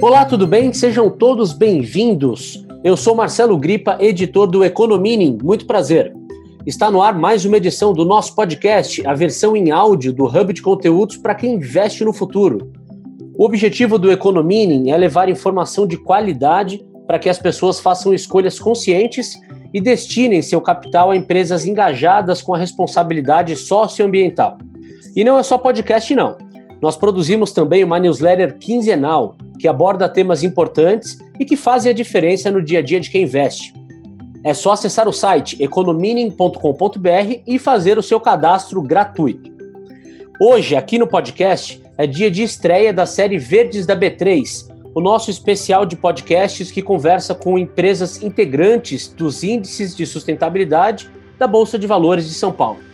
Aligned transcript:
Olá, 0.00 0.24
tudo 0.24 0.46
bem? 0.46 0.72
Sejam 0.72 1.10
todos 1.10 1.52
bem-vindos. 1.52 2.66
Eu 2.82 2.96
sou 2.96 3.14
Marcelo 3.14 3.58
Gripa, 3.58 3.98
editor 4.00 4.46
do 4.46 4.64
Economining. 4.64 5.38
Muito 5.42 5.66
prazer. 5.66 6.14
Está 6.66 6.90
no 6.90 7.02
ar 7.02 7.18
mais 7.18 7.44
uma 7.44 7.58
edição 7.58 7.92
do 7.92 8.04
nosso 8.04 8.34
podcast, 8.34 9.06
a 9.06 9.12
versão 9.14 9.56
em 9.56 9.70
áudio 9.70 10.12
do 10.12 10.24
Hub 10.24 10.52
de 10.52 10.62
Conteúdos 10.62 11.16
para 11.16 11.34
quem 11.34 11.54
investe 11.54 12.04
no 12.04 12.12
futuro. 12.12 12.72
O 13.36 13.44
objetivo 13.44 13.98
do 13.98 14.10
Economining 14.10 14.90
é 14.90 14.96
levar 14.96 15.28
informação 15.28 15.86
de 15.86 15.96
qualidade 15.96 16.82
para 17.06 17.18
que 17.18 17.28
as 17.28 17.38
pessoas 17.38 17.80
façam 17.80 18.14
escolhas 18.14 18.58
conscientes 18.58 19.38
e 19.72 19.80
destinem 19.80 20.42
seu 20.42 20.60
capital 20.60 21.10
a 21.10 21.16
empresas 21.16 21.66
engajadas 21.66 22.40
com 22.40 22.54
a 22.54 22.58
responsabilidade 22.58 23.56
socioambiental. 23.56 24.58
E 25.14 25.24
não 25.24 25.38
é 25.38 25.42
só 25.42 25.58
podcast, 25.58 26.14
não. 26.14 26.36
Nós 26.80 26.96
produzimos 26.96 27.52
também 27.52 27.84
uma 27.84 27.98
newsletter 27.98 28.56
quinzenal 28.58 29.36
que 29.58 29.68
aborda 29.68 30.08
temas 30.08 30.42
importantes 30.42 31.18
e 31.38 31.44
que 31.44 31.56
fazem 31.56 31.90
a 31.90 31.94
diferença 31.94 32.50
no 32.50 32.62
dia 32.62 32.78
a 32.78 32.82
dia 32.82 33.00
de 33.00 33.10
quem 33.10 33.24
investe. 33.24 33.74
É 34.42 34.54
só 34.54 34.72
acessar 34.72 35.06
o 35.06 35.12
site 35.12 35.62
economining.com.br 35.62 37.42
e 37.46 37.58
fazer 37.58 37.98
o 37.98 38.02
seu 38.02 38.18
cadastro 38.18 38.80
gratuito. 38.80 39.50
Hoje, 40.40 40.74
aqui 40.74 40.98
no 40.98 41.06
podcast, 41.06 41.82
é 41.98 42.06
dia 42.06 42.30
de 42.30 42.42
estreia 42.42 42.94
da 42.94 43.04
série 43.04 43.36
Verdes 43.36 43.84
da 43.84 43.94
B3, 43.94 44.70
o 44.94 45.00
nosso 45.02 45.30
especial 45.30 45.84
de 45.84 45.96
podcasts 45.96 46.70
que 46.70 46.80
conversa 46.80 47.34
com 47.34 47.58
empresas 47.58 48.22
integrantes 48.22 49.08
dos 49.08 49.44
índices 49.44 49.94
de 49.94 50.06
sustentabilidade 50.06 51.10
da 51.38 51.46
Bolsa 51.46 51.78
de 51.78 51.86
Valores 51.86 52.26
de 52.26 52.32
São 52.32 52.52
Paulo. 52.52 52.89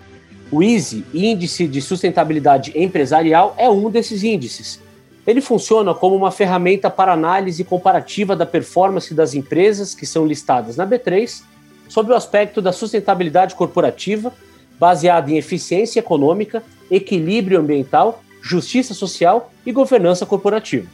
O 0.51 0.63
ISE, 0.63 1.05
Índice 1.13 1.67
de 1.67 1.81
Sustentabilidade 1.81 2.73
Empresarial, 2.75 3.55
é 3.59 3.69
um 3.69 3.91
desses 3.91 4.23
índices. 4.23 4.81
Ele 5.27 5.41
funciona 5.41 5.93
como 5.93 6.15
uma 6.15 6.31
ferramenta 6.31 6.89
para 6.89 7.13
análise 7.13 7.65
comparativa 7.65 8.37
da 8.37 8.47
performance 8.47 9.13
das 9.13 9.35
empresas 9.35 9.95
que 9.95 10.07
são 10.07 10.25
listadas 10.25 10.77
na 10.77 10.87
B3 10.87 11.43
sob 11.89 12.13
o 12.13 12.15
aspecto 12.15 12.61
da 12.61 12.73
sustentabilidade 12.73 13.55
corporativa, 13.55 14.33
baseada 14.79 15.31
em 15.31 15.37
eficiência 15.37 16.01
econômica, 16.01 16.63
equilíbrio 16.91 17.61
ambiental, 17.61 18.23
justiça 18.41 18.95
social 18.95 19.51
e 19.65 19.73
governança 19.73 20.27
corporativa. 20.27 20.87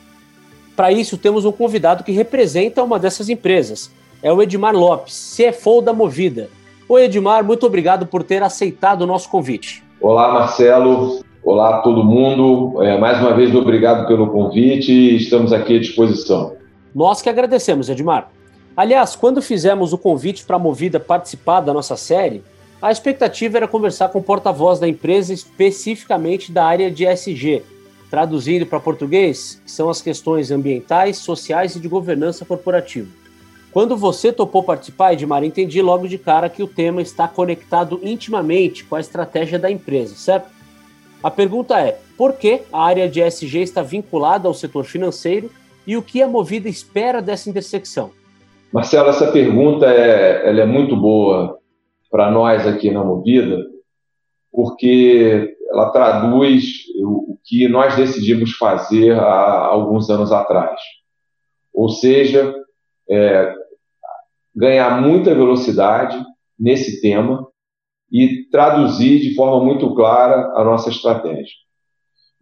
Para 0.75 0.93
isso, 0.93 1.19
temos 1.19 1.45
um 1.45 1.53
convidado 1.53 2.05
que 2.05 2.13
representa 2.13 2.83
uma 2.83 2.99
dessas 2.99 3.29
empresas. 3.29 3.91
É 4.23 4.33
o 4.33 4.43
Edmar 4.43 4.75
Lopes, 4.75 5.37
CFO 5.37 5.83
da 5.83 5.93
Movida. 5.93 6.49
Oi, 6.93 7.05
Edmar, 7.05 7.43
muito 7.43 7.65
obrigado 7.65 8.05
por 8.05 8.23
ter 8.23 8.43
aceitado 8.43 9.01
o 9.01 9.07
nosso 9.07 9.31
convite. 9.31 9.83
Olá, 9.99 10.31
Marcelo. 10.31 11.25
Olá 11.43 11.77
a 11.77 11.79
todo 11.81 12.05
mundo. 12.05 12.83
É, 12.83 12.99
mais 12.99 13.19
uma 13.19 13.33
vez, 13.33 13.55
obrigado 13.55 14.07
pelo 14.07 14.31
convite 14.31 14.93
e 14.93 15.17
estamos 15.17 15.55
aqui 15.55 15.77
à 15.77 15.81
disposição. 15.81 16.55
Nós 16.95 17.23
que 17.23 17.31
agradecemos, 17.31 17.89
Edmar. 17.89 18.31
Aliás, 18.77 19.17
quando 19.17 19.41
fizemos 19.41 19.95
o 19.95 19.97
convite 19.97 20.45
para 20.45 20.57
a 20.57 20.59
Movida 20.59 21.01
participar 21.01 21.63
da 21.63 21.73
nossa 21.73 21.97
série, 21.97 22.43
a 22.83 22.93
expectativa 22.93 23.57
era 23.57 23.67
conversar 23.67 24.11
com 24.11 24.19
o 24.19 24.23
porta-voz 24.23 24.79
da 24.79 24.87
empresa 24.87 25.33
especificamente 25.33 26.53
da 26.53 26.67
área 26.67 26.91
de 26.91 27.07
SG. 27.07 27.63
Traduzindo 28.11 28.67
para 28.67 28.79
português, 28.79 29.63
são 29.65 29.89
as 29.89 30.03
questões 30.03 30.51
ambientais, 30.51 31.17
sociais 31.17 31.75
e 31.75 31.81
de 31.81 31.89
governança 31.89 32.45
corporativa. 32.45 33.22
Quando 33.73 33.97
você 33.97 34.31
topou 34.31 34.63
participar, 34.63 35.15
Edmar, 35.15 35.43
entendi 35.43 35.81
logo 35.81 36.07
de 36.07 36.19
cara 36.19 36.51
que 36.51 36.63
o 36.63 36.69
tema 36.69 37.01
está 37.01 37.27
conectado 37.27 37.99
intimamente 38.03 38.85
com 38.85 38.97
a 38.97 39.01
estratégia 39.01 39.59
da 39.59 39.71
empresa, 39.71 40.15
certo? 40.15 40.51
A 41.23 41.31
pergunta 41.31 41.81
é: 41.81 41.99
por 42.17 42.35
que 42.35 42.63
a 42.71 42.85
área 42.85 43.09
de 43.09 43.23
ESG 43.23 43.63
está 43.63 43.81
vinculada 43.81 44.47
ao 44.47 44.53
setor 44.53 44.85
financeiro 44.85 45.51
e 45.87 45.97
o 45.97 46.03
que 46.03 46.21
a 46.21 46.29
Movida 46.29 46.69
espera 46.69 47.23
dessa 47.23 47.49
intersecção? 47.49 48.11
Marcelo, 48.71 49.09
essa 49.09 49.33
pergunta 49.33 49.87
é, 49.87 50.49
ela 50.49 50.61
é 50.61 50.67
muito 50.67 50.95
boa 50.95 51.59
para 52.11 52.31
nós 52.31 52.67
aqui 52.67 52.91
na 52.91 53.03
Movida, 53.03 53.57
porque 54.53 55.57
ela 55.71 55.91
traduz 55.91 56.65
o 57.03 57.39
que 57.43 57.67
nós 57.69 57.97
decidimos 57.97 58.53
fazer 58.53 59.13
há 59.13 59.65
alguns 59.67 60.11
anos 60.11 60.31
atrás. 60.31 60.79
Ou 61.73 61.89
seja, 61.89 62.55
é, 63.09 63.62
ganhar 64.55 65.01
muita 65.01 65.35
velocidade 65.35 66.23
nesse 66.59 67.01
tema 67.01 67.47
e 68.11 68.49
traduzir 68.51 69.21
de 69.21 69.35
forma 69.35 69.65
muito 69.65 69.95
clara 69.95 70.53
a 70.55 70.65
nossa 70.65 70.91
estratégia. 70.91 71.55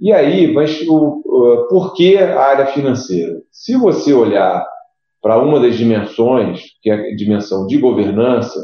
E 0.01 0.13
aí, 0.13 0.53
mas 0.53 0.81
o, 0.89 1.23
uh, 1.25 1.69
por 1.69 1.95
que 1.95 2.17
a 2.17 2.41
área 2.41 2.67
financeira? 2.67 3.41
Se 3.53 3.77
você 3.77 4.13
olhar 4.13 4.67
para 5.23 5.39
uma 5.39 5.61
das 5.61 5.77
dimensões, 5.77 6.63
que 6.83 6.91
é 6.91 6.95
a 6.95 7.15
dimensão 7.15 7.67
de 7.67 7.77
governança, 7.77 8.59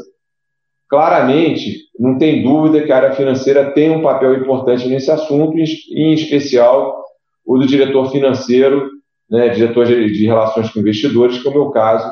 claramente 0.89 1.87
não 1.99 2.17
tem 2.17 2.43
dúvida 2.43 2.83
que 2.83 2.91
a 2.91 2.97
área 2.97 3.11
financeira 3.13 3.71
tem 3.71 3.91
um 3.91 4.01
papel 4.01 4.33
importante 4.33 4.87
nesse 4.87 5.11
assunto, 5.11 5.55
em 5.57 6.13
especial 6.13 7.03
o 7.45 7.57
do 7.57 7.67
diretor 7.67 8.11
financeiro, 8.11 8.89
né, 9.29 9.49
diretor 9.49 9.85
de, 9.85 10.25
relações 10.25 10.69
com 10.69 10.79
investidores, 10.79 11.41
que 11.41 11.47
é 11.47 11.51
o 11.51 11.53
meu 11.53 11.69
caso, 11.69 12.11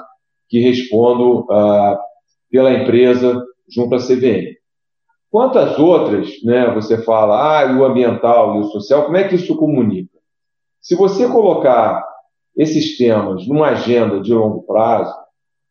que 0.49 0.59
respondo 0.59 1.41
uh, 1.41 1.97
pela 2.49 2.73
empresa 2.73 3.43
junto 3.69 3.95
à 3.95 3.97
CVM. 3.97 4.55
Quantas 5.29 5.77
outras, 5.77 6.29
né, 6.43 6.73
você 6.73 7.03
fala, 7.03 7.61
ah, 7.61 7.77
o 7.77 7.83
ambiental 7.83 8.55
e 8.55 8.59
o 8.59 8.63
social, 8.65 9.05
como 9.05 9.17
é 9.17 9.27
que 9.27 9.35
isso 9.35 9.55
comunica? 9.57 10.17
Se 10.79 10.95
você 10.95 11.27
colocar 11.27 12.05
esses 12.55 12.97
temas 12.97 13.45
numa 13.47 13.69
agenda 13.69 14.21
de 14.21 14.33
longo 14.33 14.63
prazo, 14.63 15.13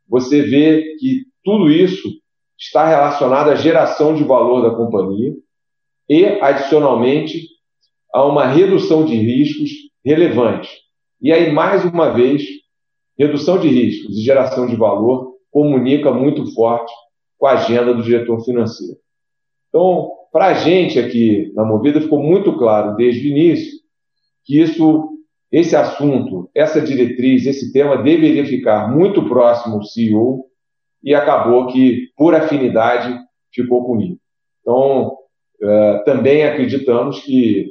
você 0.09 0.43
vê 0.43 0.97
que 0.99 1.25
tudo 1.43 1.71
isso 1.71 2.09
está 2.59 2.87
relacionado 2.87 3.51
à 3.51 3.55
geração 3.55 4.15
de 4.15 4.23
valor 4.23 4.63
da 4.63 4.77
companhia 4.77 5.33
e, 6.09 6.25
adicionalmente, 6.43 7.49
a 8.13 8.25
uma 8.25 8.47
redução 8.47 9.05
de 9.05 9.15
riscos 9.15 9.71
relevante. 10.05 10.71
E 11.21 11.33
aí, 11.33 11.51
mais 11.51 11.84
uma 11.84 12.11
vez, 12.11 12.43
redução 13.19 13.59
de 13.59 13.69
riscos 13.69 14.17
e 14.17 14.23
geração 14.23 14.67
de 14.67 14.77
valor 14.77 15.35
comunica 15.51 16.13
muito 16.13 16.53
forte 16.55 16.93
com 17.39 17.47
a 17.47 17.53
agenda 17.53 17.95
do 17.95 18.03
diretor 18.03 18.45
financeiro. 18.45 18.97
Então, 19.69 20.11
para 20.33 20.47
a 20.47 20.55
gente 20.55 20.99
aqui 20.99 21.53
na 21.55 21.65
Movida 21.65 22.01
ficou 22.01 22.23
muito 22.23 22.57
claro 22.57 22.97
desde 22.97 23.27
o 23.27 23.31
início 23.31 23.73
que 24.45 24.61
isso, 24.61 25.11
esse 25.51 25.75
assunto, 25.75 26.51
essa 26.55 26.81
diretriz, 26.81 27.47
esse 27.47 27.73
tema 27.73 28.03
deveria 28.03 28.45
ficar 28.45 28.91
muito 28.91 29.27
próximo 29.29 29.77
ao 29.77 29.85
CEO 29.85 30.45
e 31.03 31.15
acabou 31.15 31.69
que, 31.69 32.09
por 32.17 32.35
afinidade, 32.35 33.19
ficou 33.53 33.85
comigo. 33.85 34.19
Então, 34.61 35.17
é, 35.63 35.99
também 36.05 36.45
acreditamos 36.45 37.21
que 37.21 37.69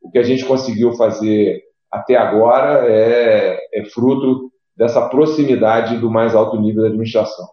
o 0.00 0.10
que 0.10 0.18
a 0.18 0.22
gente 0.22 0.44
conseguiu 0.44 0.92
fazer 0.94 1.62
até 1.90 2.16
agora 2.16 2.90
é, 2.90 3.58
é 3.74 3.84
fruto 3.86 4.49
dessa 4.80 5.06
proximidade 5.10 5.98
do 5.98 6.10
mais 6.10 6.34
alto 6.34 6.58
nível 6.58 6.80
da 6.80 6.88
administração. 6.88 7.46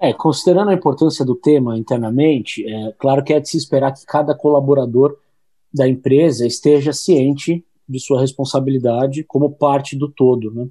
É, 0.00 0.10
considerando 0.14 0.70
a 0.70 0.74
importância 0.74 1.22
do 1.22 1.34
tema 1.34 1.76
internamente, 1.76 2.66
é 2.66 2.92
claro 2.98 3.22
que 3.22 3.34
é 3.34 3.38
de 3.38 3.46
se 3.46 3.58
esperar 3.58 3.92
que 3.92 4.06
cada 4.06 4.34
colaborador 4.34 5.14
da 5.72 5.86
empresa 5.86 6.46
esteja 6.46 6.94
ciente 6.94 7.62
de 7.86 8.00
sua 8.00 8.18
responsabilidade 8.18 9.22
como 9.22 9.50
parte 9.50 9.94
do 9.94 10.08
todo. 10.08 10.50
Né? 10.50 10.66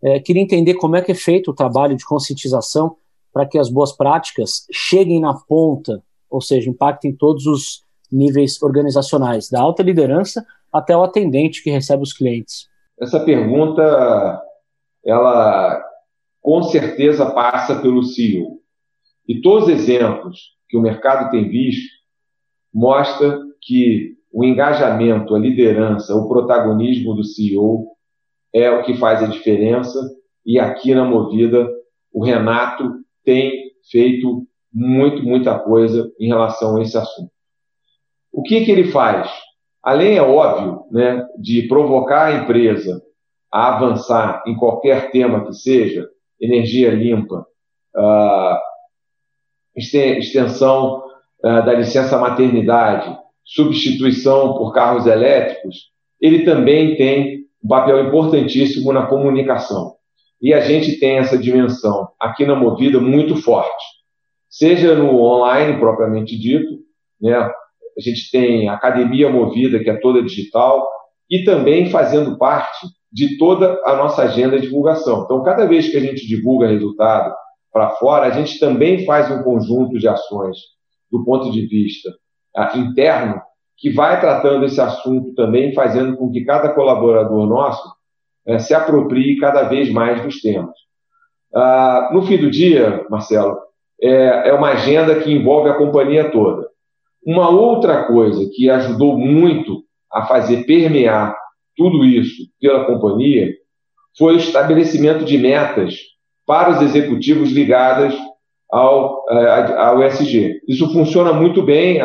É, 0.00 0.20
queria 0.20 0.40
entender 0.40 0.74
como 0.74 0.94
é 0.94 1.02
que 1.02 1.10
é 1.10 1.14
feito 1.14 1.50
o 1.50 1.54
trabalho 1.54 1.96
de 1.96 2.04
conscientização 2.04 2.94
para 3.32 3.44
que 3.44 3.58
as 3.58 3.68
boas 3.68 3.90
práticas 3.90 4.64
cheguem 4.70 5.20
na 5.20 5.34
ponta, 5.34 6.00
ou 6.30 6.40
seja, 6.40 6.70
impactem 6.70 7.12
todos 7.12 7.46
os 7.46 7.82
níveis 8.12 8.62
organizacionais, 8.62 9.50
da 9.50 9.60
alta 9.60 9.82
liderança 9.82 10.46
até 10.72 10.96
o 10.96 11.02
atendente 11.02 11.64
que 11.64 11.70
recebe 11.70 12.04
os 12.04 12.12
clientes. 12.12 12.68
Essa 13.00 13.18
pergunta, 13.18 14.40
ela 15.04 15.82
com 16.40 16.62
certeza 16.62 17.30
passa 17.30 17.80
pelo 17.80 18.02
CEO. 18.02 18.60
E 19.28 19.40
todos 19.40 19.68
os 19.68 19.74
exemplos 19.74 20.38
que 20.68 20.76
o 20.76 20.80
mercado 20.80 21.30
tem 21.30 21.48
visto 21.48 21.90
mostra 22.72 23.38
que 23.60 24.16
o 24.32 24.42
engajamento, 24.42 25.34
a 25.34 25.38
liderança, 25.38 26.14
o 26.14 26.28
protagonismo 26.28 27.14
do 27.14 27.22
CEO 27.22 27.88
é 28.52 28.70
o 28.70 28.82
que 28.82 28.96
faz 28.96 29.22
a 29.22 29.26
diferença. 29.26 29.98
E 30.44 30.58
aqui 30.58 30.94
na 30.94 31.04
Movida, 31.04 31.68
o 32.12 32.24
Renato 32.24 32.90
tem 33.24 33.72
feito 33.90 34.46
muito, 34.72 35.22
muita 35.22 35.58
coisa 35.58 36.10
em 36.18 36.28
relação 36.28 36.76
a 36.76 36.82
esse 36.82 36.96
assunto. 36.96 37.30
O 38.32 38.42
que, 38.42 38.64
que 38.64 38.70
ele 38.70 38.90
faz? 38.90 39.30
Além, 39.82 40.16
é 40.16 40.22
óbvio, 40.22 40.84
né, 40.90 41.26
de 41.38 41.68
provocar 41.68 42.26
a 42.26 42.42
empresa 42.42 43.02
a 43.52 43.76
avançar 43.76 44.42
em 44.46 44.56
qualquer 44.56 45.10
tema 45.10 45.44
que 45.44 45.52
seja, 45.52 46.08
energia 46.40 46.90
limpa, 46.90 47.46
uh, 47.94 48.58
extensão 49.76 51.02
uh, 51.44 51.64
da 51.64 51.74
licença 51.74 52.18
maternidade, 52.18 53.16
substituição 53.44 54.54
por 54.54 54.72
carros 54.72 55.06
elétricos, 55.06 55.90
ele 56.20 56.44
também 56.44 56.96
tem 56.96 57.42
um 57.62 57.68
papel 57.68 58.06
importantíssimo 58.06 58.92
na 58.92 59.06
comunicação. 59.06 59.94
E 60.40 60.52
a 60.52 60.60
gente 60.60 60.98
tem 60.98 61.18
essa 61.18 61.38
dimensão 61.38 62.08
aqui 62.18 62.44
na 62.44 62.56
Movida 62.56 63.00
muito 63.00 63.36
forte, 63.36 63.84
seja 64.48 64.94
no 64.94 65.20
online 65.22 65.78
propriamente 65.78 66.36
dito, 66.38 66.78
né? 67.20 67.36
A 67.36 68.00
gente 68.00 68.30
tem 68.30 68.68
a 68.68 68.74
Academia 68.74 69.30
Movida, 69.30 69.78
que 69.78 69.90
é 69.90 69.94
toda 70.00 70.22
digital, 70.22 70.88
e 71.30 71.44
também 71.44 71.90
fazendo 71.90 72.38
parte 72.38 72.86
de 73.12 73.36
toda 73.36 73.78
a 73.84 73.96
nossa 73.96 74.22
agenda 74.22 74.58
de 74.58 74.66
divulgação. 74.66 75.24
Então, 75.24 75.42
cada 75.42 75.66
vez 75.66 75.88
que 75.88 75.96
a 75.96 76.00
gente 76.00 76.26
divulga 76.26 76.68
resultado 76.68 77.34
para 77.70 77.90
fora, 77.90 78.26
a 78.26 78.30
gente 78.30 78.58
também 78.58 79.04
faz 79.04 79.30
um 79.30 79.42
conjunto 79.42 79.98
de 79.98 80.08
ações 80.08 80.56
do 81.10 81.22
ponto 81.24 81.50
de 81.50 81.66
vista 81.66 82.10
uh, 82.56 82.78
interno 82.78 83.40
que 83.76 83.90
vai 83.90 84.20
tratando 84.20 84.64
esse 84.64 84.80
assunto 84.80 85.34
também, 85.34 85.74
fazendo 85.74 86.16
com 86.16 86.30
que 86.30 86.44
cada 86.44 86.70
colaborador 86.70 87.46
nosso 87.46 87.86
uh, 88.48 88.58
se 88.58 88.72
aproprie 88.72 89.38
cada 89.38 89.64
vez 89.64 89.92
mais 89.92 90.22
dos 90.22 90.40
temas. 90.40 90.74
Uh, 91.54 92.14
no 92.14 92.22
fim 92.22 92.38
do 92.38 92.50
dia, 92.50 93.06
Marcelo, 93.10 93.58
é, 94.02 94.48
é 94.48 94.52
uma 94.54 94.70
agenda 94.70 95.14
que 95.20 95.30
envolve 95.30 95.68
a 95.68 95.74
companhia 95.74 96.30
toda. 96.30 96.66
Uma 97.24 97.50
outra 97.50 98.04
coisa 98.04 98.50
que 98.54 98.70
ajudou 98.70 99.16
muito 99.18 99.84
a 100.10 100.26
fazer 100.26 100.64
permear 100.64 101.36
tudo 101.76 102.04
isso 102.04 102.42
pela 102.60 102.84
companhia 102.84 103.52
foi 104.18 104.34
o 104.34 104.38
estabelecimento 104.38 105.24
de 105.24 105.38
metas 105.38 105.96
para 106.46 106.70
os 106.70 106.82
executivos 106.82 107.50
ligadas 107.50 108.14
ao, 108.70 109.24
eh, 109.30 109.74
ao 109.76 110.02
ESG. 110.02 110.60
Isso 110.68 110.92
funciona 110.92 111.32
muito 111.32 111.62
bem, 111.62 112.00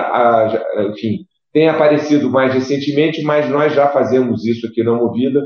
enfim, 0.90 1.26
tem 1.52 1.68
aparecido 1.68 2.30
mais 2.30 2.54
recentemente, 2.54 3.22
mas 3.24 3.50
nós 3.50 3.74
já 3.74 3.88
fazemos 3.88 4.46
isso 4.46 4.68
aqui 4.68 4.84
na 4.84 4.94
Movida, 4.94 5.42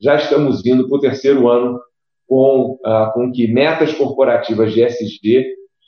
já 0.00 0.14
estamos 0.14 0.64
indo 0.64 0.88
para 0.88 0.96
o 0.96 1.00
terceiro 1.00 1.48
ano 1.48 1.78
com, 2.26 2.78
uh, 2.84 3.12
com 3.14 3.32
que 3.32 3.48
metas 3.48 3.92
corporativas 3.94 4.72
de 4.72 4.82
ESG 4.82 5.44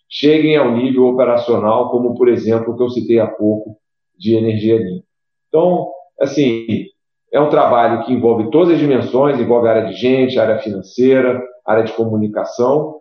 cheguem 0.09 0.57
ao 0.57 0.75
nível 0.75 1.05
operacional, 1.07 1.91
como, 1.91 2.15
por 2.15 2.29
exemplo, 2.29 2.73
o 2.73 2.77
que 2.77 2.83
eu 2.83 2.91
citei 2.91 3.19
há 3.19 3.27
pouco 3.27 3.77
de 4.17 4.35
energia 4.35 4.79
limpa. 4.79 5.05
Então, 5.49 5.89
assim, 6.19 6.87
é 7.33 7.41
um 7.41 7.51
trabalho 7.51 8.05
que 8.05 8.13
envolve 8.13 8.51
todas 8.51 8.75
as 8.75 8.79
dimensões, 8.79 9.39
envolve 9.39 9.69
a 9.69 9.73
área 9.73 9.89
de 9.89 9.95
gente, 9.95 10.39
área 10.39 10.59
financeira, 10.59 11.43
área 11.67 11.85
de 11.85 11.93
comunicação 11.93 13.01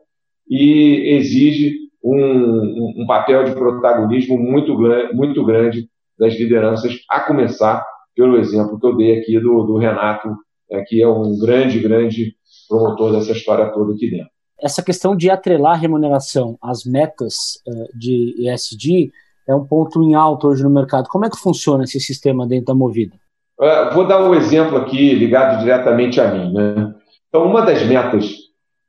e 0.50 1.16
exige 1.16 1.76
um, 2.04 2.16
um, 2.16 2.94
um 2.98 3.08
papel 3.08 3.44
de 3.44 3.54
protagonismo 3.54 4.38
muito, 4.38 4.78
muito 5.14 5.46
grande 5.46 5.90
das 6.18 6.34
lideranças, 6.34 6.94
a 7.10 7.20
começar 7.20 7.86
pelo 8.16 8.38
exemplo 8.38 8.80
que 8.80 8.86
eu 8.86 8.96
dei 8.96 9.20
aqui 9.20 9.40
do, 9.40 9.64
do 9.64 9.78
Renato, 9.78 10.30
é, 10.72 10.82
que 10.82 11.02
é 11.02 11.08
um 11.08 11.38
grande, 11.38 11.80
grande 11.80 12.36
promotor 12.68 13.12
dessa 13.12 13.32
história 13.32 13.72
toda 13.72 13.94
aqui 13.94 14.10
dentro. 14.10 14.30
Essa 14.60 14.84
questão 14.84 15.16
de 15.16 15.30
atrelar 15.30 15.74
a 15.74 15.80
remuneração 15.80 16.58
às 16.62 16.84
metas 16.84 17.62
uh, 17.68 17.98
de 17.98 18.34
ESG 18.40 19.12
é 19.48 19.56
um 19.56 19.66
ponto 19.66 20.02
em 20.02 20.16
alto 20.16 20.48
hoje 20.48 20.64
no 20.64 20.70
mercado. 20.70 21.08
Como 21.08 21.26
é 21.26 21.30
que 21.30 21.38
funciona 21.38 21.84
esse 21.84 22.00
sistema 22.00 22.48
dentro 22.48 22.66
da 22.66 22.74
Movida? 22.74 23.16
Uh, 23.60 23.94
vou 23.94 24.06
dar 24.06 24.24
um 24.24 24.36
exemplo 24.36 24.78
aqui 24.78 25.14
ligado 25.14 25.60
diretamente 25.60 26.22
a 26.22 26.28
mim. 26.28 26.54
Né? 26.54 26.94
Então, 27.28 27.46
uma 27.46 27.62
das 27.62 27.84
metas 27.84 28.32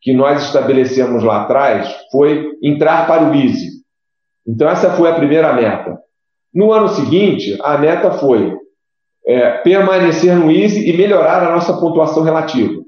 que 0.01 0.13
nós 0.13 0.45
estabelecemos 0.45 1.23
lá 1.25 1.43
atrás 1.43 1.93
foi 2.13 2.53
entrar 2.63 3.07
para 3.07 3.29
o 3.29 3.35
Easy. 3.35 3.79
Então, 4.47 4.69
essa 4.69 4.91
foi 4.91 5.11
a 5.11 5.15
primeira 5.15 5.53
meta. 5.53 5.99
No 6.55 6.73
ano 6.73 6.89
seguinte, 6.89 7.57
a 7.63 7.77
meta 7.79 8.13
foi 8.13 8.57
é, 9.27 9.59
permanecer 9.59 10.35
no 10.37 10.51
Easy 10.51 10.89
e 10.89 10.97
melhorar 10.97 11.47
a 11.47 11.53
nossa 11.53 11.75
pontuação 11.79 12.23
relativa. 12.23 12.83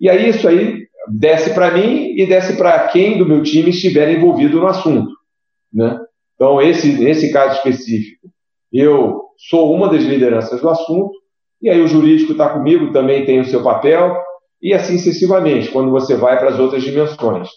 E 0.00 0.08
aí, 0.08 0.28
isso 0.28 0.46
aí 0.48 0.86
desce 1.08 1.52
para 1.54 1.70
mim 1.70 2.14
e 2.16 2.26
desce 2.26 2.56
para 2.56 2.88
quem 2.88 3.18
do 3.18 3.26
meu 3.26 3.42
time 3.42 3.70
estiver 3.70 4.10
envolvido 4.10 4.60
no 4.60 4.66
assunto. 4.66 5.12
Né? 5.72 5.98
Então, 6.34 6.60
esse, 6.60 6.92
nesse 6.92 7.32
caso 7.32 7.56
específico, 7.56 8.28
eu 8.72 9.22
sou 9.48 9.74
uma 9.74 9.88
das 9.88 10.02
lideranças 10.02 10.60
do 10.60 10.68
assunto, 10.68 11.12
e 11.62 11.70
aí 11.70 11.80
o 11.80 11.86
jurídico 11.86 12.32
está 12.32 12.48
comigo, 12.48 12.92
também 12.92 13.24
tem 13.24 13.40
o 13.40 13.44
seu 13.44 13.62
papel, 13.62 14.20
e 14.60 14.74
assim 14.74 14.98
sucessivamente, 14.98 15.70
quando 15.70 15.90
você 15.90 16.16
vai 16.16 16.38
para 16.38 16.50
as 16.50 16.58
outras 16.58 16.82
dimensões. 16.82 17.48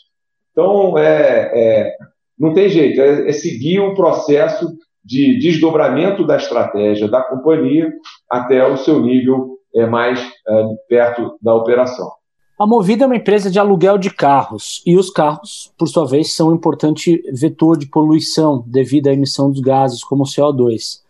Então, 0.52 0.98
é, 0.98 1.52
é 1.54 1.96
não 2.38 2.54
tem 2.54 2.70
jeito, 2.70 3.00
é, 3.00 3.30
é, 3.30 3.32
seguir 3.32 3.80
o 3.80 3.96
processo 3.96 4.74
de 5.04 5.40
desdobramento 5.40 6.26
da 6.26 6.36
estratégia 6.36 7.08
da 7.08 7.22
companhia 7.22 7.92
até 8.30 8.66
o 8.68 8.76
seu 8.76 9.00
nível 9.02 9.58
é, 9.74 9.86
mais 9.86 10.20
é, 10.20 10.64
perto 10.90 11.38
da 11.42 11.54
operação. 11.56 12.12
A 12.60 12.66
Movida 12.66 13.04
é 13.04 13.08
uma 13.08 13.18
empresa 13.18 13.52
de 13.52 13.60
aluguel 13.60 13.98
de 13.98 14.10
carros 14.10 14.82
e 14.86 14.98
os 14.98 15.10
carros, 15.10 15.74
por 15.78 15.88
sua 15.88 16.06
vez, 16.06 16.34
são 16.34 16.50
um 16.50 16.56
importante 16.56 17.22
vetor 17.34 17.78
de 17.78 17.86
poluição 17.86 18.64
devido 18.66 19.08
à 19.08 19.14
emissão 19.14 19.52
dos 19.52 19.60
gases 19.60 20.04
como 20.04 20.24
o 20.24 20.26
CO2. 20.26 21.02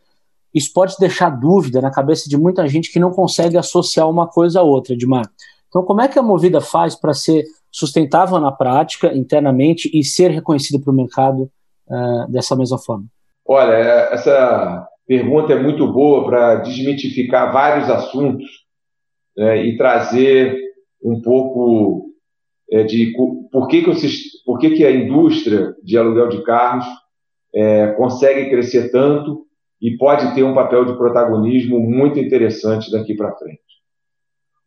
Isso 0.55 0.71
pode 0.73 0.95
deixar 0.97 1.29
dúvida 1.29 1.81
na 1.81 1.91
cabeça 1.91 2.29
de 2.29 2.37
muita 2.37 2.65
gente 2.65 2.89
que 2.89 2.99
não 2.99 3.11
consegue 3.11 3.57
associar 3.57 4.09
uma 4.09 4.25
coisa 4.25 4.61
a 4.61 4.63
outra, 4.63 4.93
Edmar. 4.93 5.29
Então, 5.67 5.83
como 5.83 5.99
é 5.99 6.07
que 6.07 6.17
a 6.17 6.23
Movida 6.23 6.61
faz 6.61 6.95
para 6.95 7.13
ser 7.13 7.43
sustentável 7.69 8.39
na 8.39 8.53
prática, 8.53 9.13
internamente, 9.13 9.91
e 9.93 10.01
ser 10.01 10.31
reconhecida 10.31 10.81
para 10.81 10.93
o 10.93 10.95
mercado 10.95 11.51
uh, 11.89 12.31
dessa 12.31 12.55
mesma 12.55 12.77
forma? 12.77 13.05
Olha, 13.45 13.73
essa 14.11 14.87
pergunta 15.05 15.51
é 15.51 15.61
muito 15.61 15.91
boa 15.91 16.25
para 16.25 16.55
desmitificar 16.55 17.51
vários 17.51 17.89
assuntos 17.89 18.45
né, 19.35 19.65
e 19.65 19.75
trazer 19.75 20.57
um 21.03 21.21
pouco 21.21 22.11
é, 22.71 22.83
de 22.83 23.13
por 23.51 23.67
que, 23.67 23.83
que, 23.83 23.91
por 24.45 24.57
que, 24.57 24.69
que 24.71 24.85
a 24.85 24.91
indústria 24.91 25.75
de 25.83 25.97
aluguel 25.97 26.29
de 26.29 26.43
carros 26.43 26.85
é, 27.53 27.87
consegue 27.87 28.49
crescer 28.49 28.89
tanto 28.89 29.45
e 29.81 29.97
pode 29.97 30.33
ter 30.33 30.43
um 30.43 30.53
papel 30.53 30.85
de 30.85 30.97
protagonismo 30.97 31.79
muito 31.79 32.19
interessante 32.19 32.91
daqui 32.91 33.15
para 33.15 33.35
frente. 33.35 33.59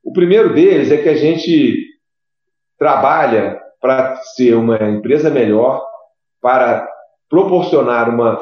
O 0.05 0.13
primeiro 0.13 0.55
deles 0.55 0.91
é 0.91 0.97
que 0.97 1.09
a 1.09 1.17
gente 1.17 1.87
trabalha 2.79 3.61
para 3.81 4.17
ser 4.35 4.55
uma 4.55 4.77
empresa 4.89 5.31
melhor, 5.31 5.85
para 6.41 6.89
proporcionar 7.29 8.09
uma 8.09 8.41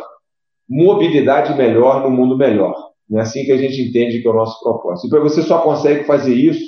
mobilidade 0.68 1.56
melhor 1.56 2.02
no 2.02 2.10
mundo 2.10 2.36
melhor. 2.36 2.74
É 3.12 3.20
assim 3.20 3.44
que 3.44 3.52
a 3.52 3.56
gente 3.56 3.80
entende 3.80 4.20
que 4.20 4.26
é 4.26 4.30
o 4.30 4.34
nosso 4.34 4.60
propósito. 4.62 5.16
E 5.16 5.20
você 5.20 5.42
só 5.42 5.62
consegue 5.62 6.04
fazer 6.04 6.34
isso 6.34 6.64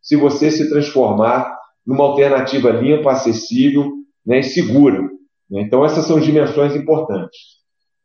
se 0.00 0.16
você 0.16 0.50
se 0.50 0.68
transformar 0.68 1.52
numa 1.86 2.04
alternativa 2.04 2.70
limpa, 2.70 3.12
acessível 3.12 3.90
né, 4.24 4.40
e 4.40 4.44
segura. 4.44 5.02
Né? 5.50 5.62
Então, 5.62 5.84
essas 5.84 6.06
são 6.06 6.20
dimensões 6.20 6.76
importantes. 6.76 7.59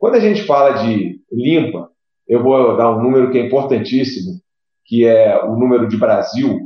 Quando 0.06 0.18
a 0.18 0.20
gente 0.20 0.44
fala 0.44 0.84
de 0.84 1.20
limpa, 1.32 1.90
eu 2.28 2.44
vou 2.44 2.78
dar 2.78 2.92
um 2.92 3.02
número 3.02 3.32
que 3.32 3.40
é 3.40 3.46
importantíssimo, 3.48 4.40
que 4.86 5.04
é 5.04 5.44
o 5.44 5.56
número 5.56 5.88
de 5.88 5.98
Brasil, 5.98 6.60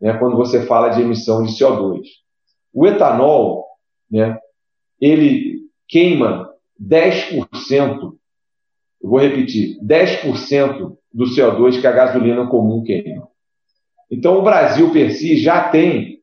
né, 0.00 0.16
quando 0.16 0.34
você 0.34 0.64
fala 0.64 0.88
de 0.88 1.02
emissão 1.02 1.44
de 1.44 1.52
CO2. 1.52 2.00
O 2.72 2.86
etanol, 2.86 3.66
né, 4.10 4.38
ele 4.98 5.58
queima 5.86 6.50
10%, 6.82 8.14
eu 9.02 9.10
vou 9.10 9.18
repetir, 9.18 9.78
10% 9.84 10.96
do 11.12 11.26
CO2 11.26 11.82
que 11.82 11.86
a 11.86 11.92
gasolina 11.92 12.46
comum 12.46 12.82
queima. 12.82 13.28
Então, 14.10 14.38
o 14.38 14.42
Brasil, 14.42 14.90
per 14.90 15.12
si, 15.12 15.36
já 15.36 15.68
tem 15.68 16.22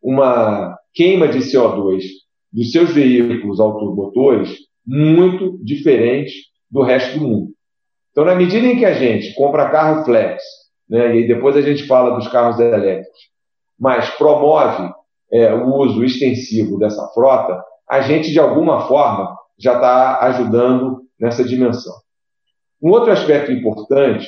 uma 0.00 0.74
queima 0.94 1.28
de 1.28 1.40
CO2 1.40 2.02
dos 2.50 2.72
seus 2.72 2.94
veículos 2.94 3.60
automotores 3.60 4.67
muito 4.88 5.62
diferente 5.62 6.32
do 6.70 6.82
resto 6.82 7.18
do 7.18 7.28
mundo. 7.28 7.50
Então, 8.10 8.24
na 8.24 8.34
medida 8.34 8.66
em 8.66 8.78
que 8.78 8.86
a 8.86 8.94
gente 8.94 9.34
compra 9.34 9.70
carro 9.70 10.04
flex, 10.04 10.42
né? 10.88 11.14
e 11.14 11.28
depois 11.28 11.56
a 11.56 11.60
gente 11.60 11.86
fala 11.86 12.16
dos 12.16 12.26
carros 12.28 12.58
elétricos, 12.58 13.18
mas 13.78 14.08
promove 14.16 14.90
é, 15.30 15.52
o 15.52 15.74
uso 15.76 16.02
extensivo 16.02 16.78
dessa 16.78 17.06
frota, 17.08 17.62
a 17.88 18.00
gente, 18.00 18.32
de 18.32 18.40
alguma 18.40 18.88
forma, 18.88 19.36
já 19.58 19.74
está 19.74 20.20
ajudando 20.20 21.02
nessa 21.20 21.44
dimensão. 21.44 21.94
Um 22.82 22.90
outro 22.90 23.12
aspecto 23.12 23.52
importante, 23.52 24.26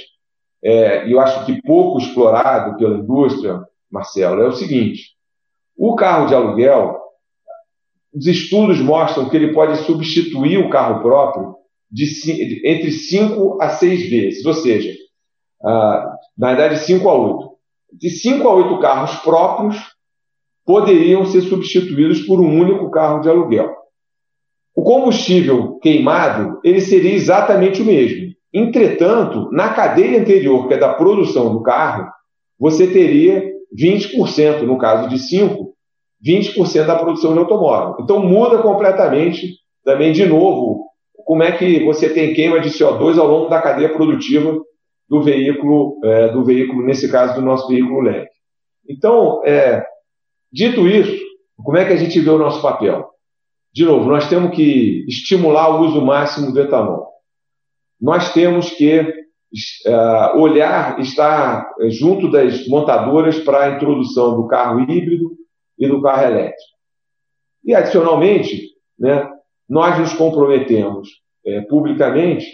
é, 0.62 1.06
e 1.06 1.12
eu 1.12 1.20
acho 1.20 1.46
que 1.46 1.62
pouco 1.62 1.98
explorado 1.98 2.76
pela 2.76 2.98
indústria, 2.98 3.60
Marcelo, 3.90 4.42
é 4.42 4.46
o 4.46 4.52
seguinte: 4.52 5.14
o 5.76 5.94
carro 5.94 6.26
de 6.26 6.34
aluguel, 6.34 6.98
os 8.14 8.26
estudos 8.26 8.80
mostram 8.80 9.28
que 9.28 9.36
ele 9.36 9.52
pode 9.52 9.76
substituir 9.84 10.58
o 10.58 10.70
carro 10.70 11.02
próprio 11.02 11.54
de, 11.90 12.06
entre 12.64 12.90
5 12.90 13.60
a 13.60 13.70
6 13.70 14.10
vezes, 14.10 14.44
ou 14.44 14.54
seja, 14.54 14.92
ah, 15.64 16.14
na 16.36 16.48
verdade, 16.48 16.78
5 16.80 17.08
a 17.08 17.14
8. 17.14 17.50
De 17.92 18.10
5 18.10 18.48
a 18.48 18.54
8 18.54 18.78
carros 18.80 19.16
próprios 19.16 19.76
poderiam 20.64 21.24
ser 21.26 21.42
substituídos 21.42 22.20
por 22.22 22.40
um 22.40 22.60
único 22.60 22.90
carro 22.90 23.20
de 23.20 23.28
aluguel. 23.28 23.74
O 24.74 24.82
combustível 24.82 25.78
queimado 25.80 26.60
ele 26.62 26.80
seria 26.80 27.12
exatamente 27.12 27.82
o 27.82 27.84
mesmo, 27.84 28.30
Entretanto, 28.52 29.48
na 29.52 29.72
cadeia 29.72 30.20
anterior, 30.20 30.66
que 30.66 30.74
é 30.74 30.78
da 30.78 30.92
produção 30.94 31.52
do 31.52 31.62
carro, 31.62 32.10
você 32.58 32.86
teria 32.88 33.48
20%, 33.76 34.62
no 34.62 34.76
caso 34.76 35.08
de 35.08 35.18
5, 35.18 35.72
20% 36.24 36.86
da 36.86 36.98
produção 36.98 37.32
de 37.32 37.38
automóvel. 37.38 37.96
Então 38.00 38.20
muda 38.20 38.58
completamente 38.58 39.56
também, 39.84 40.12
de 40.12 40.26
novo, 40.26 40.86
como 41.24 41.42
é 41.42 41.52
que 41.52 41.84
você 41.84 42.08
tem 42.08 42.34
queima 42.34 42.60
de 42.60 42.70
CO2 42.70 43.18
ao 43.18 43.26
longo 43.26 43.48
da 43.48 43.60
cadeia 43.60 43.92
produtiva 43.92 44.60
do 45.08 45.22
veículo, 45.22 45.98
é, 46.04 46.28
do 46.28 46.44
veículo 46.44 46.84
nesse 46.84 47.10
caso 47.10 47.34
do 47.34 47.42
nosso 47.42 47.68
veículo 47.68 48.00
leve. 48.00 48.28
Então, 48.88 49.42
é, 49.44 49.84
dito 50.52 50.86
isso, 50.86 51.20
como 51.56 51.78
é 51.78 51.84
que 51.84 51.92
a 51.92 51.96
gente 51.96 52.18
vê 52.20 52.30
o 52.30 52.38
nosso 52.38 52.60
papel? 52.60 53.08
De 53.72 53.84
novo, 53.84 54.08
nós 54.08 54.28
temos 54.28 54.54
que 54.54 55.04
estimular 55.08 55.68
o 55.68 55.82
uso 55.82 56.04
máximo 56.04 56.52
do 56.52 56.60
etanol. 56.60 57.08
Nós 58.00 58.32
temos 58.32 58.70
que 58.70 59.00
uh, 59.00 60.38
olhar, 60.38 60.98
estar 61.00 61.68
junto 61.88 62.30
das 62.30 62.66
montadoras 62.66 63.38
para 63.38 63.64
a 63.64 63.70
introdução 63.76 64.36
do 64.36 64.46
carro 64.46 64.80
híbrido 64.80 65.30
e 65.80 65.88
do 65.88 66.02
carro 66.02 66.26
elétrico. 66.26 66.70
E, 67.64 67.74
adicionalmente, 67.74 68.68
né, 68.98 69.28
nós 69.68 69.98
nos 69.98 70.12
comprometemos 70.12 71.08
é, 71.44 71.62
publicamente 71.62 72.46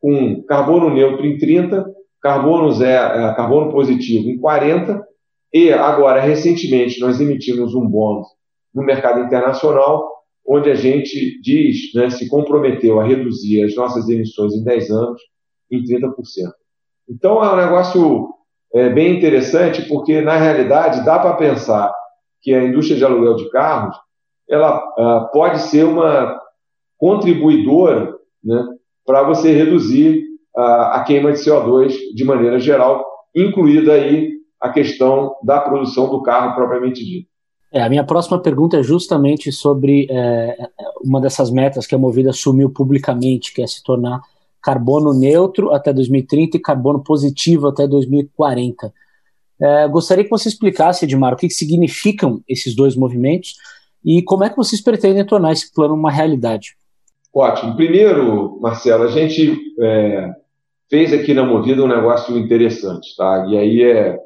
com 0.00 0.42
carbono 0.42 0.92
neutro 0.92 1.24
em 1.24 1.38
30, 1.38 1.86
carbono, 2.20 2.72
zero, 2.72 3.20
é, 3.20 3.34
carbono 3.34 3.70
positivo 3.70 4.28
em 4.28 4.38
40, 4.38 5.02
e 5.52 5.72
agora, 5.72 6.20
recentemente, 6.20 7.00
nós 7.00 7.20
emitimos 7.20 7.74
um 7.74 7.86
bônus 7.86 8.26
no 8.74 8.82
mercado 8.82 9.20
internacional, 9.20 10.10
onde 10.44 10.68
a 10.68 10.74
gente 10.74 11.40
diz, 11.40 11.94
né, 11.94 12.10
se 12.10 12.28
comprometeu 12.28 12.98
a 12.98 13.04
reduzir 13.04 13.62
as 13.62 13.74
nossas 13.76 14.08
emissões 14.08 14.52
em 14.52 14.64
10 14.64 14.90
anos 14.90 15.22
em 15.70 15.82
30%. 15.82 16.12
Então, 17.08 17.42
é 17.42 17.52
um 17.52 17.56
negócio 17.56 18.30
é, 18.74 18.88
bem 18.90 19.16
interessante, 19.16 19.86
porque, 19.86 20.20
na 20.20 20.36
realidade, 20.36 21.04
dá 21.04 21.18
para 21.18 21.36
pensar 21.36 21.94
que 22.44 22.54
a 22.54 22.62
indústria 22.62 22.98
de 22.98 23.04
aluguel 23.04 23.36
de 23.36 23.48
carros 23.48 23.96
ela 24.48 24.78
uh, 24.78 25.32
pode 25.32 25.62
ser 25.62 25.84
uma 25.84 26.38
contribuidora 26.98 28.14
né, 28.44 28.62
para 29.06 29.22
você 29.22 29.52
reduzir 29.52 30.22
uh, 30.54 30.60
a 30.92 31.02
queima 31.04 31.32
de 31.32 31.38
CO2 31.38 31.94
de 32.14 32.24
maneira 32.24 32.60
geral, 32.60 33.02
incluída 33.34 33.94
aí 33.94 34.34
a 34.60 34.68
questão 34.68 35.34
da 35.42 35.60
produção 35.60 36.10
do 36.10 36.22
carro 36.22 36.54
propriamente 36.54 37.02
dito. 37.02 37.28
É, 37.72 37.82
a 37.82 37.88
minha 37.88 38.04
próxima 38.04 38.38
pergunta 38.38 38.76
é 38.76 38.82
justamente 38.82 39.50
sobre 39.50 40.06
é, 40.08 40.68
uma 41.02 41.20
dessas 41.20 41.50
metas 41.50 41.86
que 41.86 41.94
a 41.94 41.98
Movida 41.98 42.30
assumiu 42.30 42.70
publicamente, 42.70 43.52
que 43.52 43.62
é 43.62 43.66
se 43.66 43.82
tornar 43.82 44.20
carbono 44.62 45.12
neutro 45.12 45.72
até 45.72 45.92
2030 45.92 46.56
e 46.56 46.60
carbono 46.60 47.02
positivo 47.02 47.66
até 47.66 47.86
2040. 47.86 48.92
É, 49.60 49.88
gostaria 49.88 50.24
que 50.24 50.30
você 50.30 50.48
explicasse, 50.48 51.04
Edmar, 51.04 51.32
o 51.32 51.36
que, 51.36 51.48
que 51.48 51.54
significam 51.54 52.40
esses 52.48 52.74
dois 52.74 52.96
movimentos 52.96 53.54
e 54.04 54.22
como 54.22 54.44
é 54.44 54.50
que 54.50 54.56
vocês 54.56 54.82
pretendem 54.82 55.24
tornar 55.24 55.52
esse 55.52 55.72
plano 55.72 55.94
uma 55.94 56.10
realidade. 56.10 56.76
Ótimo. 57.32 57.74
Primeiro, 57.74 58.58
Marcelo, 58.60 59.04
a 59.04 59.10
gente 59.10 59.58
é, 59.80 60.30
fez 60.88 61.12
aqui 61.12 61.34
na 61.34 61.44
Movida 61.44 61.82
um 61.82 61.88
negócio 61.88 62.36
interessante, 62.38 63.16
tá? 63.16 63.46
E 63.48 63.56
aí 63.56 63.82
é, 63.82 64.18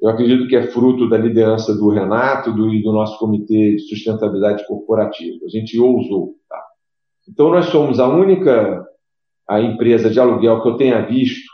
eu 0.00 0.08
acredito 0.10 0.46
que 0.46 0.56
é 0.56 0.66
fruto 0.68 1.08
da 1.08 1.16
liderança 1.16 1.74
do 1.74 1.88
Renato 1.88 2.52
do, 2.52 2.72
e 2.72 2.82
do 2.82 2.92
nosso 2.92 3.18
Comitê 3.18 3.76
de 3.76 3.88
Sustentabilidade 3.88 4.66
Corporativa. 4.66 5.44
A 5.46 5.48
gente 5.48 5.78
ousou, 5.78 6.34
tá? 6.48 6.62
Então, 7.28 7.50
nós 7.50 7.66
somos 7.66 7.98
a 7.98 8.06
única 8.06 8.86
a 9.48 9.60
empresa 9.60 10.10
de 10.10 10.18
aluguel 10.18 10.62
que 10.62 10.68
eu 10.68 10.76
tenha 10.76 11.00
visto 11.00 11.53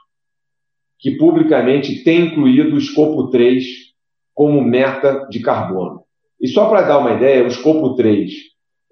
que 1.00 1.12
publicamente 1.12 2.04
tem 2.04 2.26
incluído 2.26 2.74
o 2.74 2.78
escopo 2.78 3.30
3 3.30 3.64
como 4.34 4.62
meta 4.62 5.26
de 5.30 5.40
carbono. 5.40 6.02
E 6.40 6.48
só 6.48 6.68
para 6.68 6.82
dar 6.82 6.98
uma 6.98 7.12
ideia, 7.12 7.44
o 7.44 7.48
escopo 7.48 7.94
3 7.94 8.30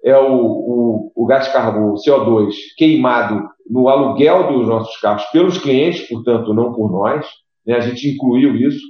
é 0.03 0.17
o, 0.17 0.35
o, 0.35 1.11
o 1.15 1.25
gás 1.25 1.47
carbono, 1.49 1.95
CO2, 1.95 2.53
queimado 2.77 3.47
no 3.69 3.87
aluguel 3.87 4.51
dos 4.51 4.67
nossos 4.67 4.97
carros 4.97 5.23
pelos 5.25 5.57
clientes, 5.57 6.07
portanto, 6.07 6.53
não 6.53 6.73
por 6.73 6.91
nós. 6.91 7.25
Né? 7.65 7.75
A 7.75 7.79
gente 7.79 8.09
incluiu 8.09 8.55
isso. 8.55 8.81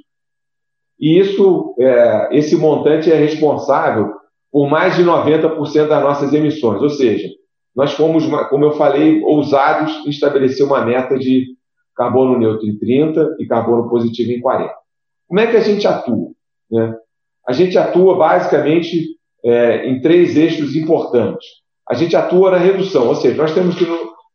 E 1.00 1.20
isso, 1.20 1.76
é, 1.80 2.30
esse 2.38 2.56
montante 2.56 3.12
é 3.12 3.16
responsável 3.16 4.14
por 4.52 4.70
mais 4.70 4.96
de 4.96 5.04
90% 5.04 5.88
das 5.88 6.04
nossas 6.04 6.34
emissões. 6.34 6.82
Ou 6.82 6.90
seja, 6.90 7.30
nós 7.76 7.94
fomos, 7.94 8.26
como 8.50 8.66
eu 8.66 8.72
falei, 8.74 9.22
ousados 9.24 10.06
em 10.06 10.10
estabelecer 10.10 10.66
uma 10.66 10.84
meta 10.84 11.18
de 11.18 11.48
carbono 12.00 12.40
neutro 12.40 12.66
em 12.66 12.78
30 12.78 13.36
e 13.40 13.46
carbono 13.46 13.90
positivo 13.90 14.32
em 14.32 14.40
40. 14.40 14.74
Como 15.28 15.40
é 15.40 15.48
que 15.48 15.58
a 15.58 15.62
gente 15.62 15.86
atua? 15.86 16.32
Né? 16.72 16.96
A 17.46 17.52
gente 17.52 17.78
atua 17.78 18.18
basicamente 18.18 19.18
é, 19.44 19.86
em 19.88 20.02
três 20.02 20.38
eixos 20.38 20.76
importantes. 20.76 21.46
A 21.88 21.94
gente 21.94 22.16
atua 22.16 22.52
na 22.52 22.58
redução, 22.58 23.08
ou 23.08 23.16
seja, 23.16 23.36
nós 23.36 23.54
temos, 23.54 23.76
que, 23.76 23.86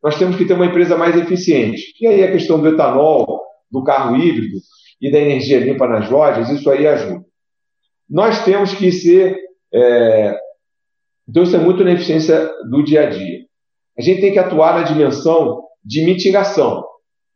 nós 0.02 0.18
temos 0.18 0.37
que 0.37 0.44
ter 0.44 0.52
uma 0.52 0.66
empresa 0.66 0.97
mais 0.97 1.16
eficiente. 1.16 1.94
E 2.00 2.06
aí 2.06 2.23
a 2.23 2.30
questão 2.30 2.61
do 2.61 2.68
etanol, 2.68 3.42
do 3.71 3.83
carro 3.83 4.16
híbrido 4.16 4.59
e 5.00 5.11
da 5.11 5.18
energia 5.18 5.61
limpa 5.61 5.88
nas 5.88 6.11
lojas, 6.11 6.50
isso 6.50 6.71
aí 6.71 6.87
ajuda. 6.87 7.25
Nós 8.09 8.44
temos 8.44 8.75
que 8.75 8.92
ser 8.92 9.38
é, 9.73 10.38
então, 11.28 11.42
isso 11.42 11.56
é 11.56 11.59
muito 11.59 11.83
na 11.83 11.92
eficiência 11.92 12.47
do 12.71 12.83
dia 12.85 13.06
a 13.06 13.11
dia. 13.11 13.40
A 13.99 14.02
gente 14.02 14.21
tem 14.21 14.33
que 14.33 14.38
atuar 14.38 14.78
na 14.78 14.83
dimensão 14.83 15.62
de 15.85 16.04
mitigação. 16.04 16.85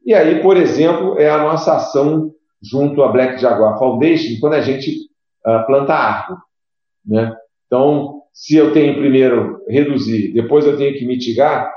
E 0.09 0.15
aí, 0.15 0.41
por 0.41 0.57
exemplo, 0.57 1.19
é 1.19 1.29
a 1.29 1.37
nossa 1.37 1.77
ação 1.77 2.33
junto 2.63 3.03
à 3.03 3.13
Black 3.13 3.39
Jaguar 3.39 3.79
Foundation, 3.79 4.41
quando 4.41 4.55
a 4.55 4.63
gente 4.63 4.91
uh, 5.47 5.67
planta 5.67 5.93
árvore. 5.93 6.41
Né? 7.05 7.37
Então, 7.67 8.23
se 8.33 8.57
eu 8.57 8.73
tenho 8.73 8.97
primeiro 8.97 9.63
reduzir, 9.69 10.33
depois 10.33 10.65
eu 10.65 10.79
tenho 10.79 10.99
que 10.99 11.05
mitigar, 11.05 11.71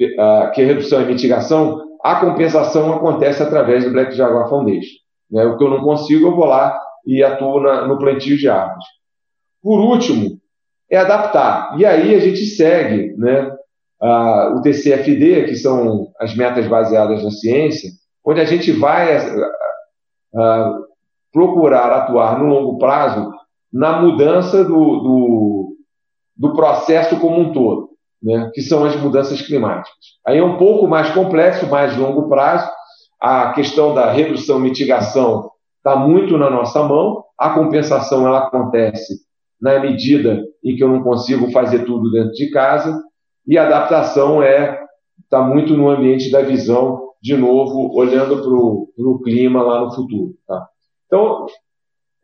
uh, 0.00 0.50
que 0.52 0.64
redução 0.64 1.02
é 1.02 1.04
mitigação, 1.04 1.82
a 2.02 2.18
compensação 2.18 2.94
acontece 2.94 3.42
através 3.42 3.84
do 3.84 3.92
Black 3.92 4.16
Jaguar 4.16 4.48
Foundation. 4.48 4.96
Né? 5.30 5.44
O 5.44 5.58
que 5.58 5.64
eu 5.64 5.68
não 5.68 5.82
consigo, 5.82 6.28
eu 6.28 6.34
vou 6.34 6.46
lá 6.46 6.80
e 7.06 7.22
atuo 7.22 7.60
na, 7.60 7.86
no 7.86 7.98
plantio 7.98 8.38
de 8.38 8.48
árvores. 8.48 8.86
Por 9.62 9.80
último, 9.80 10.40
é 10.90 10.96
adaptar. 10.96 11.78
E 11.78 11.84
aí 11.84 12.14
a 12.14 12.20
gente 12.20 12.46
segue 12.46 13.14
né, 13.18 13.54
o 14.00 14.60
TCFD, 14.62 15.44
que 15.44 15.56
são 15.56 16.08
as 16.20 16.34
metas 16.36 16.66
baseadas 16.66 17.22
na 17.24 17.30
ciência, 17.30 17.90
onde 18.24 18.40
a 18.40 18.44
gente 18.44 18.72
vai 18.72 19.18
procurar 21.32 21.92
atuar 21.92 22.38
no 22.38 22.46
longo 22.46 22.78
prazo 22.78 23.30
na 23.72 24.00
mudança 24.00 24.64
do, 24.64 24.72
do, 24.72 25.76
do 26.36 26.52
processo 26.54 27.20
como 27.20 27.40
um 27.40 27.52
todo, 27.52 27.90
né, 28.22 28.50
que 28.54 28.62
são 28.62 28.84
as 28.84 28.96
mudanças 28.96 29.42
climáticas. 29.42 29.94
Aí 30.26 30.38
é 30.38 30.44
um 30.44 30.56
pouco 30.56 30.86
mais 30.86 31.10
complexo, 31.10 31.66
mais 31.66 31.96
longo 31.96 32.28
prazo. 32.28 32.70
A 33.20 33.52
questão 33.52 33.94
da 33.94 34.10
redução, 34.10 34.58
mitigação 34.58 35.50
está 35.78 35.96
muito 35.96 36.38
na 36.38 36.48
nossa 36.48 36.82
mão. 36.82 37.22
A 37.38 37.50
compensação 37.50 38.26
ela 38.26 38.46
acontece 38.46 39.26
na 39.60 39.78
medida 39.78 40.42
em 40.64 40.74
que 40.74 40.82
eu 40.82 40.88
não 40.88 41.02
consigo 41.02 41.50
fazer 41.50 41.84
tudo 41.84 42.10
dentro 42.10 42.32
de 42.32 42.50
casa, 42.50 43.02
e 43.46 43.56
a 43.56 43.66
adaptação 43.66 44.42
é 44.42 44.84
está 45.22 45.42
muito 45.42 45.76
no 45.76 45.88
ambiente 45.88 46.30
da 46.30 46.42
visão, 46.42 47.10
de 47.20 47.36
novo, 47.36 47.92
olhando 47.94 48.42
para 48.42 49.06
o 49.06 49.20
clima 49.22 49.62
lá 49.62 49.80
no 49.80 49.94
futuro. 49.94 50.34
Tá? 50.46 50.66
Então, 51.06 51.46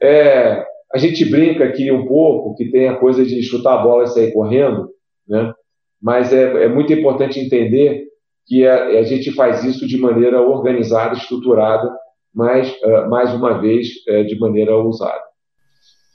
é, 0.01 0.65
a 0.93 0.99
gente 0.99 1.25
brinca 1.25 1.65
aqui 1.65 1.91
um 1.91 2.07
pouco 2.07 2.55
que 2.55 2.71
tem 2.71 2.89
a 2.89 2.97
coisa 2.97 3.25
de 3.25 3.43
chutar 3.43 3.79
a 3.79 3.83
bola 3.83 4.05
e 4.05 4.09
sair 4.09 4.33
correndo, 4.33 4.91
né? 5.27 5.53
mas 6.01 6.33
é, 6.33 6.65
é 6.65 6.69
muito 6.69 6.93
importante 6.93 7.41
entender 7.41 8.05
que 8.47 8.67
a, 8.67 8.85
a, 8.99 9.03
gente 9.03 9.33
faz 9.33 9.65
isso 9.65 9.87
de 9.87 9.97
maneira 9.97 10.41
organizada, 10.41 11.15
estruturada, 11.15 11.91
mas, 12.35 12.71
uh, 12.83 13.09
mais 13.09 13.33
uma 13.33 13.61
vez, 13.61 13.89
é, 14.09 14.25
de 14.25 14.39
maneira 14.39 14.77
ousada. 14.77 15.23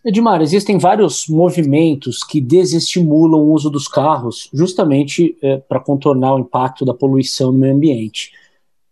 Edmar, 0.06 0.42
existem 0.42 0.78
vários 0.78 1.28
movimentos 1.28 2.24
que 2.24 2.40
desestimulam 2.40 3.42
o 3.42 3.52
uso 3.52 3.70
dos 3.70 3.88
carros 3.88 4.50
justamente 4.54 5.36
é, 5.42 5.58
para 5.58 5.80
contornar 5.80 6.36
o 6.36 6.40
impacto 6.40 6.86
da 6.86 6.94
poluição 6.94 7.52
no 7.52 7.60
meio 7.60 7.74
ambiente. 7.74 8.32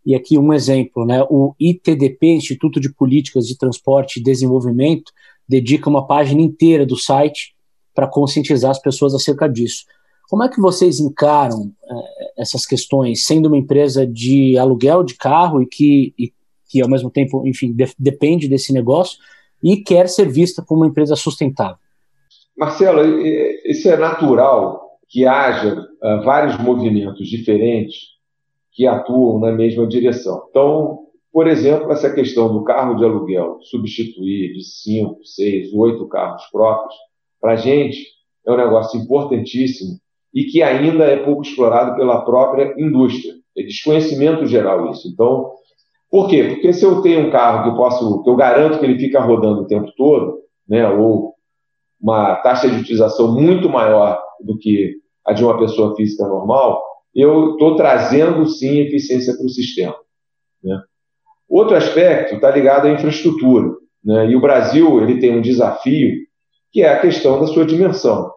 E 0.06 0.14
aqui 0.14 0.38
um 0.38 0.54
exemplo, 0.54 1.06
né? 1.06 1.24
O 1.30 1.56
ITDP, 1.60 2.28
Instituto 2.28 2.80
de 2.80 2.94
Políticas 2.94 3.48
de 3.48 3.58
Transporte 3.58 4.20
e 4.20 4.24
Desenvolvimento, 4.24 5.12
dedica 5.48 5.90
uma 5.90 6.06
página 6.06 6.42
inteira 6.42 6.86
do 6.86 6.98
site 6.98 7.56
para 7.94 8.08
conscientizar 8.08 8.72
as 8.72 8.80
pessoas 8.80 9.16
acerca 9.16 9.48
disso. 9.48 9.86
Como 10.30 10.44
é 10.44 10.50
que 10.50 10.60
vocês 10.60 11.00
encaram 11.00 11.72
é, 11.84 12.42
essas 12.42 12.66
questões, 12.66 13.26
sendo 13.26 13.48
uma 13.48 13.58
empresa 13.58 14.06
de 14.06 14.58
aluguel 14.58 15.04
de 15.04 15.16
carro 15.16 15.62
e 15.62 15.68
que, 15.68 16.14
e, 16.18 16.34
que 16.68 16.82
ao 16.82 16.90
mesmo 16.90 17.10
tempo, 17.10 17.48
enfim, 17.48 17.72
de, 17.72 17.88
depende 17.98 18.48
desse 18.48 18.74
negócio, 18.74 19.18
e 19.66 19.78
quer 19.78 20.08
ser 20.08 20.30
vista 20.30 20.64
como 20.64 20.82
uma 20.82 20.88
empresa 20.88 21.16
sustentável. 21.16 21.78
Marcelo, 22.56 23.02
isso 23.66 23.90
é 23.90 23.98
natural 23.98 25.00
que 25.10 25.26
haja 25.26 25.74
uh, 25.74 26.24
vários 26.24 26.56
movimentos 26.60 27.28
diferentes 27.28 27.96
que 28.72 28.86
atuam 28.86 29.40
na 29.40 29.52
mesma 29.52 29.88
direção. 29.88 30.46
Então, 30.50 31.00
por 31.34 31.48
exemplo, 31.48 31.92
essa 31.92 32.14
questão 32.14 32.54
do 32.54 32.64
carro 32.64 32.96
de 32.96 33.04
aluguel 33.04 33.58
substituir 33.64 34.54
de 34.54 34.64
cinco, 34.64 35.26
seis, 35.26 35.74
oito 35.74 36.08
carros 36.08 36.44
próprios, 36.52 36.94
para 37.42 37.54
a 37.54 37.56
gente 37.56 38.06
é 38.46 38.52
um 38.52 38.58
negócio 38.58 39.00
importantíssimo 39.00 39.98
e 40.32 40.44
que 40.44 40.62
ainda 40.62 41.06
é 41.06 41.18
pouco 41.18 41.42
explorado 41.42 41.96
pela 41.96 42.24
própria 42.24 42.76
indústria. 42.78 43.34
É 43.58 43.64
desconhecimento 43.64 44.46
geral 44.46 44.92
isso. 44.92 45.08
Então, 45.08 45.52
por 46.16 46.30
quê? 46.30 46.46
Porque 46.46 46.72
se 46.72 46.86
eu 46.86 47.02
tenho 47.02 47.28
um 47.28 47.30
carro 47.30 47.64
que 47.64 47.70
eu 47.72 47.76
posso, 47.76 48.24
que 48.24 48.30
eu 48.30 48.38
garanto 48.38 48.80
que 48.80 48.86
ele 48.86 48.98
fica 48.98 49.20
rodando 49.20 49.64
o 49.64 49.68
tempo 49.68 49.92
todo, 49.98 50.40
né, 50.66 50.88
ou 50.88 51.36
uma 52.00 52.38
taxa 52.38 52.70
de 52.70 52.80
utilização 52.80 53.34
muito 53.34 53.68
maior 53.68 54.18
do 54.40 54.58
que 54.58 54.96
a 55.26 55.34
de 55.34 55.44
uma 55.44 55.60
pessoa 55.60 55.94
física 55.94 56.26
normal, 56.26 56.82
eu 57.14 57.52
estou 57.52 57.76
trazendo 57.76 58.48
sim 58.48 58.80
eficiência 58.80 59.36
para 59.36 59.46
o 59.46 59.50
sistema. 59.50 59.94
Né? 60.64 60.82
Outro 61.50 61.76
aspecto 61.76 62.36
está 62.36 62.50
ligado 62.50 62.86
à 62.86 62.92
infraestrutura. 62.92 63.76
Né? 64.02 64.28
E 64.30 64.38
o 64.38 64.42
Brasil 64.42 65.02
ele 65.02 65.20
tem 65.20 65.38
um 65.38 65.42
desafio 65.42 66.16
que 66.72 66.82
é 66.82 66.94
a 66.94 67.02
questão 67.02 67.42
da 67.42 67.48
sua 67.48 67.66
dimensão. 67.66 68.32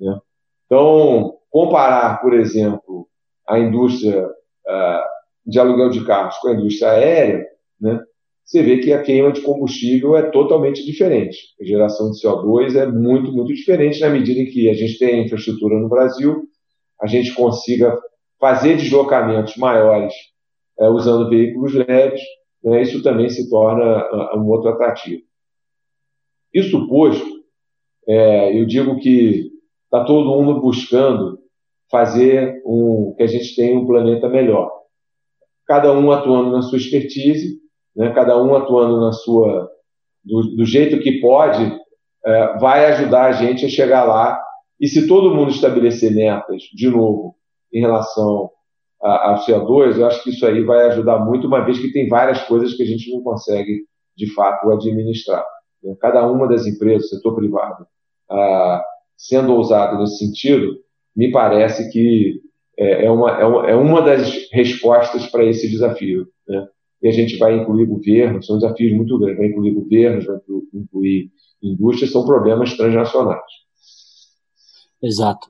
Né? 0.00 0.18
Então, 0.66 1.36
comparar, 1.48 2.20
por 2.20 2.34
exemplo, 2.34 3.06
a 3.48 3.56
indústria 3.56 4.26
uh, 4.26 5.14
de 5.46 5.58
aluguel 5.58 5.90
de 5.90 6.04
carros 6.04 6.36
com 6.38 6.48
a 6.48 6.54
indústria 6.54 6.90
aérea, 6.92 7.46
né? 7.80 8.00
você 8.44 8.62
vê 8.62 8.78
que 8.78 8.92
a 8.92 9.02
queima 9.02 9.32
de 9.32 9.40
combustível 9.40 10.16
é 10.16 10.30
totalmente 10.30 10.84
diferente. 10.84 11.38
A 11.60 11.64
geração 11.64 12.10
de 12.10 12.20
CO2 12.20 12.76
é 12.76 12.86
muito, 12.86 13.32
muito 13.32 13.54
diferente 13.54 14.00
na 14.00 14.10
medida 14.10 14.40
em 14.40 14.46
que 14.46 14.68
a 14.68 14.74
gente 14.74 14.98
tem 14.98 15.24
infraestrutura 15.24 15.78
no 15.78 15.88
Brasil, 15.88 16.44
a 17.00 17.06
gente 17.06 17.34
consiga 17.34 17.98
fazer 18.38 18.76
deslocamentos 18.76 19.56
maiores 19.56 20.12
é, 20.78 20.88
usando 20.88 21.30
veículos 21.30 21.72
leves, 21.72 22.20
né, 22.62 22.82
isso 22.82 23.02
também 23.02 23.28
se 23.28 23.48
torna 23.48 24.36
um 24.36 24.46
outro 24.48 24.70
atrativo. 24.70 25.22
Isso 26.52 26.86
posto, 26.88 27.26
é, 28.06 28.58
eu 28.58 28.66
digo 28.66 28.98
que 28.98 29.50
está 29.84 30.04
todo 30.04 30.30
mundo 30.30 30.60
buscando 30.60 31.38
fazer 31.90 32.62
um, 32.66 33.14
que 33.16 33.22
a 33.22 33.26
gente 33.26 33.54
tenha 33.54 33.78
um 33.78 33.86
planeta 33.86 34.28
melhor. 34.28 34.70
Cada 35.66 35.92
um 35.92 36.10
atuando 36.10 36.50
na 36.50 36.62
sua 36.62 36.78
expertise, 36.78 37.58
né, 37.96 38.12
cada 38.12 38.40
um 38.42 38.54
atuando 38.54 39.00
na 39.00 39.12
sua 39.12 39.70
do, 40.24 40.42
do 40.56 40.64
jeito 40.64 41.00
que 41.00 41.20
pode, 41.20 41.78
é, 42.24 42.58
vai 42.58 42.86
ajudar 42.86 43.26
a 43.26 43.32
gente 43.32 43.64
a 43.66 43.68
chegar 43.68 44.04
lá. 44.04 44.40
E 44.80 44.88
se 44.88 45.06
todo 45.06 45.34
mundo 45.34 45.50
estabelecer 45.50 46.12
metas, 46.12 46.62
de 46.74 46.88
novo, 46.88 47.36
em 47.72 47.80
relação 47.80 48.50
ao 49.00 49.44
CO2, 49.44 49.98
eu 49.98 50.06
acho 50.06 50.22
que 50.22 50.30
isso 50.30 50.46
aí 50.46 50.62
vai 50.64 50.86
ajudar 50.88 51.18
muito, 51.18 51.46
uma 51.46 51.64
vez 51.64 51.78
que 51.78 51.92
tem 51.92 52.08
várias 52.08 52.42
coisas 52.44 52.74
que 52.74 52.82
a 52.82 52.86
gente 52.86 53.12
não 53.12 53.22
consegue, 53.22 53.84
de 54.16 54.32
fato, 54.32 54.70
administrar. 54.70 55.44
Né? 55.82 55.94
Cada 56.00 56.26
uma 56.26 56.48
das 56.48 56.66
empresas, 56.66 57.10
setor 57.10 57.34
privado, 57.34 57.86
ah, 58.30 58.82
sendo 59.16 59.54
ousado 59.54 59.98
nesse 59.98 60.18
sentido, 60.18 60.78
me 61.14 61.30
parece 61.30 61.90
que 61.90 62.40
é, 62.78 63.06
é 63.06 63.10
uma, 63.10 63.30
é, 63.40 63.44
uma, 63.44 63.70
é 63.70 63.74
uma 63.74 64.02
das 64.02 64.48
respostas 64.52 65.26
para 65.26 65.44
esse 65.44 65.68
desafio. 65.70 66.26
Né? 66.48 66.66
E 67.02 67.08
a 67.08 67.12
gente 67.12 67.36
vai 67.36 67.56
incluir 67.56 67.86
governos, 67.86 68.46
são 68.46 68.58
desafios 68.58 68.92
muito 68.92 69.18
grandes, 69.18 69.38
vai 69.38 69.46
incluir 69.48 69.72
governos, 69.72 70.26
vai 70.26 70.36
incluir 70.74 71.30
indústria, 71.62 72.10
são 72.10 72.24
problemas 72.24 72.76
transnacionais. 72.76 73.42
Exato. 75.02 75.48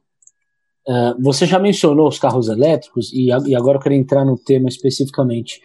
Uh, 0.86 1.22
você 1.22 1.46
já 1.46 1.58
mencionou 1.58 2.08
os 2.08 2.18
carros 2.18 2.48
elétricos 2.48 3.10
e, 3.12 3.28
e, 3.28 3.54
agora 3.54 3.78
eu 3.78 3.80
quero 3.80 3.94
entrar 3.94 4.24
no 4.24 4.36
tema 4.36 4.68
especificamente. 4.68 5.60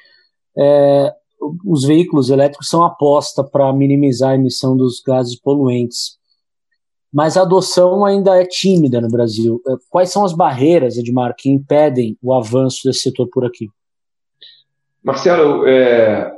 É, 0.58 1.14
os 1.66 1.84
veículos 1.84 2.30
elétricos 2.30 2.70
são 2.70 2.84
aposta 2.84 3.44
para 3.44 3.74
minimizar 3.74 4.32
a 4.32 4.36
emissão 4.36 4.78
dos 4.78 5.02
gases 5.02 5.40
poluentes, 5.40 6.19
mas 7.12 7.36
a 7.36 7.42
adoção 7.42 8.06
ainda 8.06 8.40
é 8.40 8.46
tímida 8.46 9.02
no 9.02 9.10
Brasil. 9.10 9.62
É, 9.68 9.74
quais 9.90 10.12
são 10.12 10.24
as 10.24 10.34
barreiras, 10.34 10.98
Edmar, 10.98 11.36
que 11.36 11.50
impedem 11.50 12.18
o 12.22 12.34
avanço 12.34 12.82
desse 12.86 13.00
setor 13.00 13.28
por 13.32 13.46
aqui? 13.46 13.68
Marcelo, 15.04 15.66
é, 15.68 16.32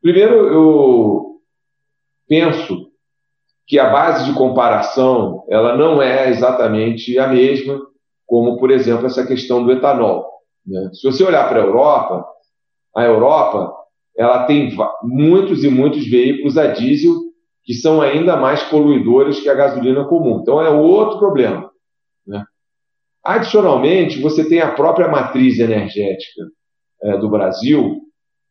primeiro 0.00 0.34
eu 0.34 1.40
penso 2.28 2.88
que 3.66 3.78
a 3.78 3.90
base 3.90 4.24
de 4.24 4.36
comparação 4.36 5.44
ela 5.48 5.76
não 5.76 6.00
é 6.00 6.30
exatamente 6.30 7.18
a 7.18 7.26
mesma 7.26 7.80
como, 8.26 8.58
por 8.58 8.70
exemplo, 8.70 9.06
essa 9.06 9.26
questão 9.26 9.64
do 9.64 9.72
etanol. 9.72 10.26
Né? 10.66 10.90
Se 10.92 11.10
você 11.10 11.24
olhar 11.24 11.48
para 11.48 11.62
a 11.62 11.64
Europa, 11.64 12.26
a 12.94 13.04
Europa 13.04 13.74
ela 14.16 14.44
tem 14.44 14.76
muitos 15.02 15.64
e 15.64 15.68
muitos 15.68 16.06
veículos 16.06 16.58
a 16.58 16.66
diesel 16.66 17.27
que 17.68 17.74
são 17.74 18.00
ainda 18.00 18.34
mais 18.34 18.62
poluidores 18.62 19.40
que 19.40 19.48
a 19.50 19.54
gasolina 19.54 20.02
comum. 20.06 20.38
Então 20.40 20.58
é 20.58 20.70
outro 20.70 21.18
problema. 21.18 21.70
Né? 22.26 22.42
Adicionalmente, 23.22 24.22
você 24.22 24.48
tem 24.48 24.62
a 24.62 24.72
própria 24.72 25.06
matriz 25.06 25.58
energética 25.58 26.44
é, 27.02 27.18
do 27.18 27.28
Brasil, 27.28 28.00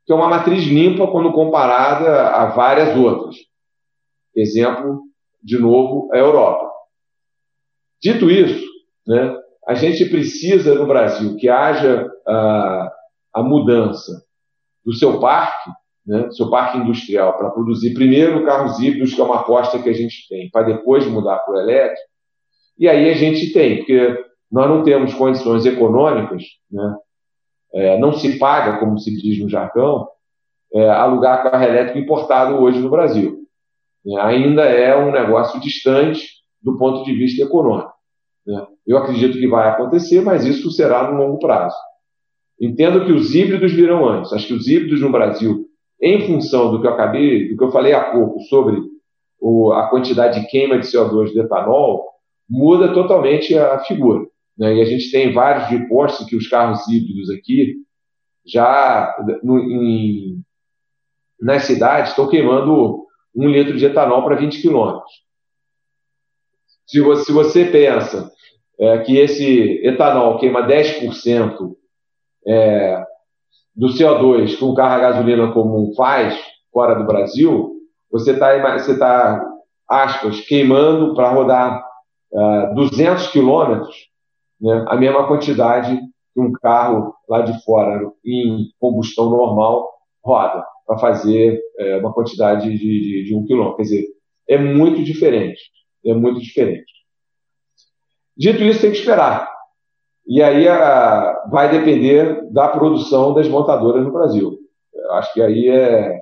que 0.06 0.14
é 0.14 0.16
uma 0.16 0.30
matriz 0.30 0.66
limpa 0.66 1.08
quando 1.08 1.34
comparada 1.34 2.28
a 2.28 2.46
várias 2.52 2.96
outras. 2.96 3.36
Exemplo, 4.36 5.02
de 5.42 5.58
novo, 5.58 6.14
a 6.14 6.18
Europa. 6.20 6.70
Dito 8.00 8.30
isso, 8.30 8.64
né, 9.08 9.36
a 9.68 9.74
gente 9.74 10.06
precisa 10.06 10.76
no 10.76 10.86
Brasil 10.86 11.36
que 11.38 11.50
haja 11.50 12.08
a, 12.28 12.94
a 13.34 13.42
mudança 13.42 14.24
do 14.86 14.94
seu 14.94 15.20
parque, 15.20 15.72
né, 16.08 16.32
seu 16.32 16.50
parque 16.50 16.78
industrial, 16.78 17.38
para 17.38 17.50
produzir 17.50 17.94
primeiro 17.94 18.46
carros 18.46 18.80
híbridos, 18.80 19.14
que 19.14 19.20
é 19.20 19.24
uma 19.24 19.42
aposta 19.42 19.78
que 19.78 19.90
a 19.90 19.94
gente 19.94 20.28
tem, 20.30 20.50
para 20.50 20.68
depois 20.68 21.06
mudar 21.06 21.40
para 21.40 21.54
o 21.54 21.60
elétrico. 21.60 22.08
E 22.80 22.88
aí 22.88 23.10
a 23.10 23.14
gente 23.14 23.52
tem, 23.52 23.78
porque 23.78 24.26
nós 24.50 24.70
não 24.70 24.84
temos 24.84 25.14
condições 25.14 25.66
econômicas, 25.66 26.44
né, 26.72 26.96
é, 27.74 28.00
não 28.00 28.14
se 28.14 28.40
paga, 28.40 28.80
como 28.80 28.98
se 28.98 29.14
diz 29.16 29.40
no 29.40 29.50
jargão, 29.50 30.08
é, 30.74 30.90
alugar 30.90 31.44
carro 31.44 31.64
elétrico 31.64 32.00
importado 32.00 32.56
hoje 32.56 32.80
no 32.80 32.90
Brasil. 32.90 33.40
É, 34.08 34.22
ainda 34.22 34.64
é 34.64 34.96
um 34.98 35.12
negócio 35.12 35.60
distante 35.60 36.26
do 36.62 36.78
ponto 36.78 37.04
de 37.04 37.14
vista 37.14 37.44
econômico. 37.44 37.92
Né? 38.46 38.66
Eu 38.86 38.98
acredito 38.98 39.38
que 39.38 39.48
vai 39.48 39.70
acontecer, 39.70 40.22
mas 40.22 40.46
isso 40.46 40.72
será 40.72 41.12
no 41.12 41.18
longo 41.18 41.40
prazo. 41.40 41.76
Entendo 42.60 43.06
que 43.06 43.12
os 43.12 43.36
híbridos 43.36 43.74
virão 43.74 44.08
antes. 44.08 44.32
Acho 44.34 44.48
que 44.48 44.54
os 44.54 44.68
híbridos 44.68 45.02
no 45.02 45.12
Brasil, 45.12 45.67
em 46.02 46.26
função 46.28 46.72
do 46.72 46.82
que 46.82 46.88
eu 46.88 46.94
acabei, 46.94 47.50
do 47.50 47.58
que 47.58 47.64
eu 47.64 47.72
falei 47.72 47.94
há 47.94 48.12
pouco 48.12 48.40
sobre 48.42 48.82
o, 49.40 49.72
a 49.72 49.90
quantidade 49.90 50.40
de 50.40 50.48
queima 50.48 50.78
de 50.80 50.88
CO2 50.88 51.34
do 51.34 51.42
etanol, 51.42 52.06
muda 52.50 52.94
totalmente 52.94 53.58
a 53.58 53.80
figura. 53.80 54.26
Né? 54.58 54.76
E 54.76 54.82
a 54.82 54.86
gente 54.86 55.12
tem 55.12 55.34
vários 55.34 55.68
reportes 55.70 56.26
que 56.26 56.36
os 56.36 56.48
carros 56.48 56.88
híbridos 56.88 57.30
aqui 57.30 57.76
já 58.46 59.16
no, 59.44 59.60
em, 59.60 60.42
nas 61.40 61.64
cidades 61.64 62.12
estão 62.12 62.30
queimando 62.30 63.06
um 63.36 63.50
litro 63.50 63.78
de 63.78 63.86
etanol 63.86 64.24
para 64.24 64.36
20 64.36 64.62
quilômetros. 64.62 65.12
Se 66.86 67.02
você, 67.02 67.26
se 67.26 67.32
você 67.32 67.66
pensa 67.66 68.32
é, 68.80 69.00
que 69.00 69.18
esse 69.18 69.86
etanol 69.86 70.40
queima 70.40 70.66
10% 70.66 71.76
é, 72.48 73.04
do 73.78 73.88
CO2 73.90 74.58
que 74.58 74.66
um 74.66 74.74
carro 74.74 74.96
a 74.96 75.00
gasolina 75.00 75.52
comum 75.52 75.94
faz 75.96 76.38
fora 76.74 76.96
do 76.96 77.06
Brasil, 77.06 77.76
você 78.12 78.32
está, 78.32 78.78
você 78.78 78.98
tá, 78.98 79.42
aspas, 79.88 80.42
queimando 80.42 81.14
para 81.14 81.32
rodar 81.32 81.86
uh, 82.32 82.76
200 82.76 83.28
quilômetros 83.28 83.96
né, 84.60 84.84
a 84.88 84.96
mesma 84.96 85.28
quantidade 85.28 85.96
que 86.34 86.40
um 86.40 86.52
carro 86.54 87.14
lá 87.30 87.42
de 87.42 87.64
fora 87.64 88.12
em 88.26 88.70
combustão 88.80 89.30
normal 89.30 89.88
roda 90.24 90.66
para 90.86 90.98
fazer 90.98 91.62
é, 91.78 91.98
uma 91.98 92.14
quantidade 92.14 92.70
de, 92.70 92.78
de, 92.78 93.26
de 93.26 93.36
um 93.36 93.46
quilômetro. 93.46 93.78
Quer 93.78 93.84
dizer, 93.84 94.08
é 94.48 94.58
muito 94.58 95.04
diferente. 95.04 95.62
É 96.06 96.14
muito 96.14 96.40
diferente. 96.40 96.92
Dito 98.36 98.64
isso, 98.64 98.82
tem 98.82 98.92
que 98.92 98.98
esperar. 98.98 99.50
E 100.28 100.42
aí 100.44 100.68
a, 100.68 101.48
vai 101.50 101.72
depender 101.72 102.52
da 102.52 102.68
produção 102.68 103.34
das 103.34 103.48
montadoras 103.48 104.04
no 104.04 104.12
Brasil. 104.12 104.58
Eu 104.94 105.14
acho 105.14 105.34
que 105.34 105.42
aí 105.42 105.70
é, 105.70 106.12
é, 106.12 106.20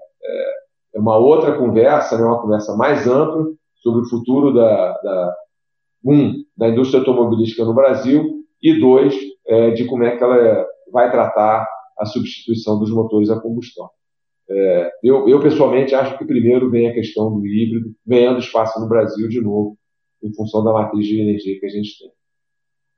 é, 0.95 0.99
uma 0.99 1.17
outra 1.17 1.57
conversa, 1.57 2.17
né, 2.17 2.23
uma 2.23 2.41
conversa 2.41 2.75
mais 2.75 3.07
ampla 3.07 3.45
sobre 3.77 4.01
o 4.01 4.09
futuro 4.09 4.53
da, 4.53 4.91
da 5.01 5.35
um, 6.05 6.33
da 6.55 6.69
indústria 6.69 6.99
automobilística 6.99 7.65
no 7.65 7.73
Brasil 7.73 8.43
e 8.61 8.79
dois, 8.79 9.15
é, 9.47 9.71
de 9.71 9.85
como 9.85 10.03
é 10.03 10.15
que 10.15 10.23
ela 10.23 10.67
vai 10.91 11.09
tratar 11.09 11.67
a 11.97 12.05
substituição 12.05 12.77
dos 12.77 12.91
motores 12.91 13.29
a 13.29 13.39
combustão. 13.39 13.89
É, 14.47 14.91
eu, 15.03 15.27
eu, 15.27 15.39
pessoalmente, 15.39 15.95
acho 15.95 16.17
que 16.17 16.25
primeiro 16.25 16.69
vem 16.69 16.87
a 16.87 16.93
questão 16.93 17.33
do 17.33 17.45
híbrido, 17.45 17.95
ganhando 18.05 18.39
espaço 18.39 18.79
no 18.79 18.87
Brasil 18.87 19.27
de 19.27 19.41
novo, 19.41 19.75
em 20.21 20.31
função 20.33 20.63
da 20.63 20.71
matriz 20.71 21.07
de 21.07 21.19
energia 21.19 21.59
que 21.59 21.65
a 21.65 21.69
gente 21.69 21.97
tem. 21.97 22.11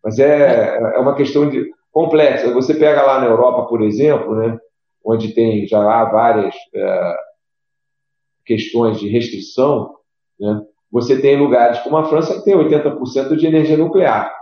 Mas 0.08 0.20
é, 0.20 0.78
é 0.78 1.00
uma 1.00 1.16
questão 1.16 1.50
de. 1.50 1.70
complexa. 1.92 2.54
Você 2.54 2.74
pega 2.74 3.02
lá 3.02 3.20
na 3.20 3.26
Europa, 3.26 3.68
por 3.68 3.82
exemplo, 3.82 4.36
né, 4.36 4.58
onde 5.04 5.34
tem 5.34 5.68
já 5.68 5.80
há 5.80 6.06
várias 6.06 6.56
é, 6.74 7.16
questões 8.46 9.02
de 9.02 9.10
restrição, 9.10 9.96
né, 10.40 10.62
você 10.90 11.20
tem 11.20 11.38
lugares 11.38 11.80
como 11.80 11.98
a 11.98 12.06
França 12.06 12.36
que 12.36 12.46
tem 12.46 12.56
80% 12.56 13.36
de 13.36 13.48
energia 13.48 13.76
nuclear. 13.76 14.34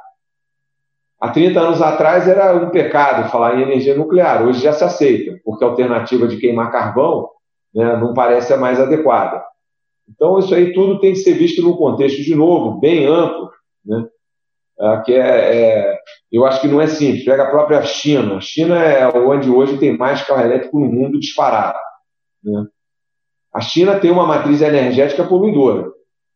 Há 1.19 1.31
30 1.31 1.59
anos 1.59 1.81
atrás 1.81 2.27
era 2.27 2.55
um 2.55 2.69
pecado 2.69 3.31
falar 3.31 3.55
em 3.55 3.63
energia 3.63 3.97
nuclear, 3.97 4.45
hoje 4.45 4.61
já 4.61 4.71
se 4.71 4.83
aceita, 4.83 5.39
porque 5.43 5.63
a 5.63 5.67
alternativa 5.67 6.27
de 6.27 6.37
queimar 6.37 6.71
carvão 6.71 7.27
né, 7.73 7.97
não 7.97 8.13
parece 8.13 8.53
a 8.53 8.57
mais 8.57 8.79
adequada. 8.79 9.43
Então, 10.07 10.37
isso 10.37 10.53
aí 10.53 10.73
tudo 10.73 10.99
tem 10.99 11.13
que 11.13 11.19
ser 11.21 11.33
visto 11.33 11.63
num 11.63 11.75
contexto, 11.75 12.21
de 12.21 12.35
novo, 12.35 12.79
bem 12.79 13.07
amplo, 13.07 13.49
né, 13.83 14.07
que 15.05 15.13
é, 15.13 15.57
é, 15.57 15.97
eu 16.31 16.45
acho 16.45 16.61
que 16.61 16.67
não 16.67 16.81
é 16.81 16.87
simples. 16.87 17.23
Pega 17.23 17.43
a 17.43 17.49
própria 17.49 17.81
China. 17.83 18.37
A 18.37 18.41
China 18.41 18.83
é 18.83 19.07
onde 19.07 19.49
hoje 19.49 19.77
tem 19.77 19.97
mais 19.97 20.21
carro 20.23 20.41
elétrico 20.41 20.79
no 20.79 20.87
mundo 20.87 21.19
disparado. 21.19 21.77
Né? 22.43 22.65
A 23.53 23.61
China 23.61 23.99
tem 23.99 24.11
uma 24.11 24.27
matriz 24.27 24.61
energética 24.61 25.23
poluidora. 25.23 25.89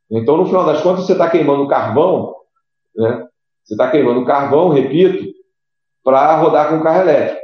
Então, 0.09 0.37
no 0.37 0.45
final 0.45 0.65
das 0.65 0.81
contas, 0.81 1.05
você 1.05 1.11
está 1.11 1.29
queimando 1.29 1.67
carvão, 1.67 2.33
né? 2.95 3.27
você 3.63 3.73
está 3.73 3.91
queimando 3.91 4.25
carvão, 4.25 4.69
repito, 4.69 5.31
para 6.03 6.37
rodar 6.37 6.69
com 6.69 6.81
carro 6.81 7.01
elétrico. 7.01 7.41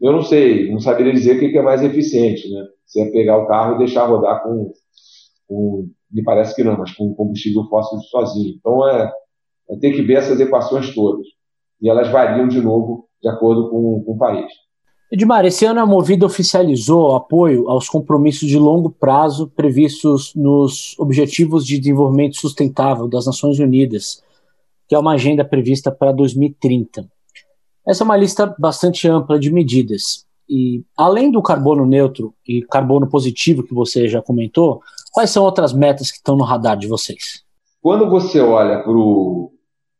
Eu 0.00 0.12
não 0.12 0.22
sei, 0.22 0.70
não 0.70 0.80
saberia 0.80 1.12
dizer 1.12 1.36
o 1.36 1.40
que 1.40 1.58
é 1.58 1.62
mais 1.62 1.82
eficiente. 1.82 2.50
Né? 2.50 2.66
Você 2.86 3.02
é 3.02 3.10
pegar 3.10 3.36
o 3.36 3.46
carro 3.46 3.74
e 3.74 3.78
deixar 3.78 4.06
rodar 4.06 4.42
com, 4.42 4.72
com 5.46 5.88
me 6.10 6.22
parece 6.24 6.54
que 6.56 6.64
não, 6.64 6.78
mas 6.78 6.92
com 6.92 7.14
combustível 7.14 7.64
fóssil 7.68 8.00
sozinho. 8.00 8.54
Então, 8.58 8.88
é, 8.88 9.04
é 9.04 9.12
ter 9.76 9.92
que 9.92 10.02
ver 10.02 10.14
essas 10.14 10.40
equações 10.40 10.94
todas. 10.94 11.26
E 11.80 11.88
elas 11.88 12.10
variam 12.10 12.48
de 12.48 12.60
novo 12.60 13.08
de 13.22 13.28
acordo 13.28 13.68
com, 13.70 14.02
com 14.04 14.12
o 14.12 14.18
país. 14.18 14.46
Edmar, 15.10 15.46
esse 15.46 15.64
ano 15.64 15.80
a 15.80 15.86
Movida 15.86 16.26
oficializou 16.26 17.16
apoio 17.16 17.68
aos 17.68 17.88
compromissos 17.88 18.46
de 18.46 18.58
longo 18.58 18.90
prazo 18.90 19.48
previstos 19.48 20.34
nos 20.34 20.94
Objetivos 20.98 21.64
de 21.66 21.78
Desenvolvimento 21.78 22.36
Sustentável 22.36 23.08
das 23.08 23.24
Nações 23.24 23.58
Unidas, 23.58 24.22
que 24.86 24.94
é 24.94 24.98
uma 24.98 25.12
agenda 25.12 25.44
prevista 25.44 25.90
para 25.90 26.12
2030. 26.12 27.08
Essa 27.86 28.02
é 28.02 28.06
uma 28.06 28.18
lista 28.18 28.54
bastante 28.58 29.08
ampla 29.08 29.38
de 29.38 29.50
medidas. 29.50 30.26
E 30.46 30.82
além 30.94 31.30
do 31.30 31.42
carbono 31.42 31.86
neutro 31.86 32.34
e 32.46 32.60
carbono 32.62 33.08
positivo 33.08 33.62
que 33.62 33.72
você 33.72 34.08
já 34.08 34.20
comentou, 34.20 34.82
quais 35.12 35.30
são 35.30 35.42
outras 35.42 35.72
metas 35.72 36.10
que 36.10 36.18
estão 36.18 36.36
no 36.36 36.44
radar 36.44 36.76
de 36.76 36.86
vocês? 36.86 37.42
Quando 37.80 38.10
você 38.10 38.40
olha 38.40 38.82
para 38.82 38.92
o 38.92 39.52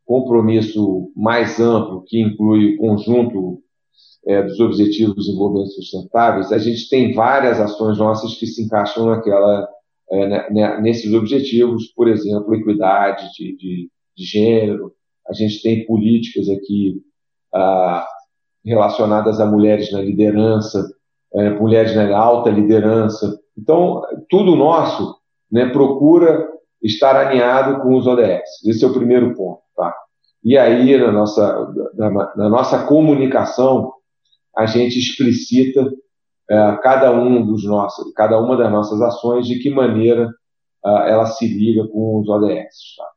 compromisso 0.09 1.13
mais 1.15 1.61
amplo, 1.61 2.03
que 2.07 2.19
inclui 2.19 2.75
o 2.75 2.79
conjunto 2.79 3.63
é, 4.27 4.43
dos 4.43 4.59
Objetivos 4.59 5.15
de 5.17 5.21
Desenvolvimento 5.21 5.73
Sustentáveis, 5.73 6.51
a 6.51 6.57
gente 6.57 6.89
tem 6.89 7.13
várias 7.13 7.61
ações 7.61 7.99
nossas 7.99 8.35
que 8.35 8.47
se 8.47 8.65
encaixam 8.65 9.05
naquela, 9.05 9.69
é, 10.11 10.27
né, 10.27 10.49
né, 10.51 10.81
nesses 10.81 11.13
objetivos, 11.13 11.89
por 11.89 12.09
exemplo, 12.09 12.55
equidade 12.55 13.31
de, 13.35 13.55
de, 13.55 13.91
de 14.17 14.25
gênero, 14.25 14.93
a 15.29 15.35
gente 15.35 15.61
tem 15.61 15.85
políticas 15.85 16.49
aqui 16.49 17.03
ah, 17.55 18.07
relacionadas 18.65 19.39
a 19.41 19.45
mulheres 19.47 19.93
na 19.93 20.01
liderança, 20.01 20.91
é, 21.35 21.51
mulheres 21.51 21.95
na 21.95 22.17
alta 22.17 22.49
liderança. 22.49 23.39
Então, 23.59 24.01
tudo 24.31 24.57
nosso 24.57 25.19
né, 25.53 25.67
procura 25.67 26.49
estar 26.83 27.17
alinhado 27.17 27.81
com 27.81 27.97
os 27.97 28.07
ODS. 28.07 28.65
Esse 28.67 28.85
é 28.85 28.89
o 28.89 28.93
primeiro 28.93 29.35
ponto. 29.35 29.61
Tá? 29.77 29.95
E 30.45 30.57
aí, 30.57 30.97
na 30.97 31.13
nossa, 31.13 31.73
na, 31.95 32.11
na 32.11 32.49
nossa 32.49 32.87
comunicação, 32.87 33.93
a 34.57 34.67
gente 34.67 34.99
explicita 34.99 35.91
é, 36.51 36.77
cada 36.83 37.13
um 37.13 37.45
dos 37.45 37.65
nossos, 37.65 38.13
cada 38.15 38.41
uma 38.41 38.57
das 38.57 38.71
nossas 38.71 39.01
ações, 39.01 39.47
de 39.47 39.59
que 39.59 39.71
maneira 39.71 40.33
é, 40.85 41.11
ela 41.13 41.27
se 41.27 41.47
liga 41.47 41.87
com 41.89 42.21
os 42.21 42.29
ODS. 42.29 42.97
Tá? 42.97 43.09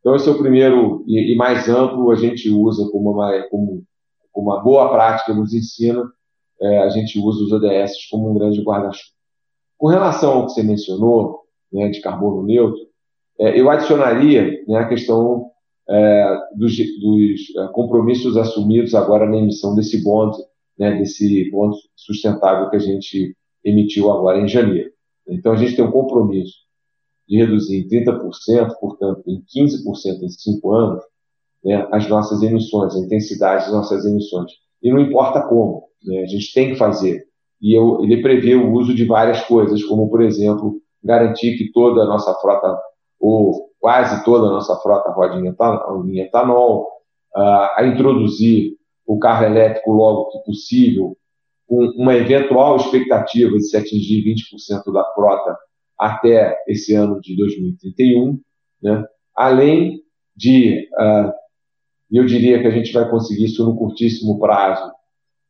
Então, 0.00 0.14
esse 0.14 0.28
é 0.28 0.32
o 0.32 0.38
primeiro 0.38 1.04
e, 1.06 1.32
e, 1.32 1.36
mais 1.36 1.68
amplo, 1.68 2.10
a 2.10 2.16
gente 2.16 2.48
usa 2.48 2.88
como 2.92 3.10
uma, 3.10 3.42
como, 3.50 3.82
como 4.30 4.50
uma 4.50 4.62
boa 4.62 4.88
prática 4.90 5.34
nos 5.34 5.52
ensina, 5.52 6.04
é, 6.60 6.78
a 6.78 6.88
gente 6.88 7.18
usa 7.18 7.42
os 7.42 7.52
ODS 7.52 8.08
como 8.10 8.30
um 8.30 8.38
grande 8.38 8.62
guarda-chuva. 8.62 9.16
Com 9.76 9.88
relação 9.88 10.32
ao 10.32 10.46
que 10.46 10.52
você 10.52 10.62
mencionou, 10.62 11.40
né, 11.72 11.88
de 11.88 12.00
carbono 12.00 12.42
neutro, 12.44 12.85
é, 13.38 13.60
eu 13.60 13.70
adicionaria 13.70 14.62
né, 14.66 14.78
a 14.78 14.88
questão 14.88 15.50
é, 15.88 16.38
dos, 16.54 16.76
dos, 16.76 17.56
é, 17.56 17.68
compromissos 17.72 18.36
assumidos 18.36 18.94
agora 18.94 19.28
na 19.28 19.36
emissão 19.36 19.74
desse 19.74 20.02
bond, 20.02 20.36
né, 20.78 20.98
desse 20.98 21.50
bond 21.50 21.76
sustentável 21.94 22.68
que 22.70 22.76
a 22.76 22.80
gente 22.80 23.36
emitiu 23.64 24.10
agora 24.10 24.40
em 24.40 24.48
janeiro. 24.48 24.90
Então, 25.28 25.52
a 25.52 25.56
gente 25.56 25.74
tem 25.74 25.84
um 25.84 25.90
compromisso 25.90 26.54
de 27.28 27.38
reduzir 27.38 27.78
em 27.78 27.88
30%, 27.88 28.74
portanto, 28.80 29.22
em 29.26 29.40
15% 29.40 30.22
em 30.22 30.28
cinco 30.28 30.72
anos, 30.72 31.02
né, 31.64 31.86
as 31.90 32.08
nossas 32.08 32.42
emissões, 32.42 32.94
a 32.94 33.00
intensidade 33.00 33.64
das 33.64 33.72
nossas 33.72 34.04
emissões. 34.04 34.52
E 34.82 34.90
não 34.90 35.00
importa 35.00 35.42
como, 35.42 35.84
né, 36.04 36.22
a 36.22 36.26
gente 36.26 36.52
tem 36.52 36.70
que 36.70 36.76
fazer. 36.76 37.26
E 37.60 37.76
eu, 37.76 38.02
ele 38.04 38.22
prevê 38.22 38.54
o 38.54 38.72
uso 38.72 38.94
de 38.94 39.04
várias 39.04 39.42
coisas, 39.42 39.82
como, 39.84 40.08
por 40.08 40.22
exemplo, 40.22 40.80
garantir 41.02 41.56
que 41.56 41.72
toda 41.72 42.02
a 42.02 42.06
nossa 42.06 42.32
frota 42.34 42.78
ou 43.20 43.70
quase 43.80 44.24
toda 44.24 44.46
a 44.46 44.50
nossa 44.50 44.76
frota 44.76 45.10
roda 45.10 45.36
em 45.36 46.20
etanol, 46.20 46.88
a 47.34 47.84
introduzir 47.84 48.76
o 49.06 49.18
carro 49.18 49.44
elétrico 49.44 49.92
logo 49.92 50.30
que 50.30 50.38
possível, 50.44 51.16
com 51.66 51.84
uma 51.96 52.14
eventual 52.14 52.76
expectativa 52.76 53.56
de 53.56 53.64
se 53.64 53.76
atingir 53.76 54.24
20% 54.24 54.92
da 54.92 55.04
frota 55.14 55.56
até 55.98 56.56
esse 56.66 56.94
ano 56.94 57.20
de 57.20 57.36
2031, 57.36 58.38
né? 58.82 59.04
além 59.34 60.00
de, 60.34 60.88
uh, 60.98 61.32
eu 62.10 62.26
diria 62.26 62.60
que 62.60 62.66
a 62.66 62.70
gente 62.70 62.92
vai 62.92 63.08
conseguir 63.08 63.46
isso 63.46 63.64
no 63.64 63.76
curtíssimo 63.76 64.38
prazo, 64.38 64.92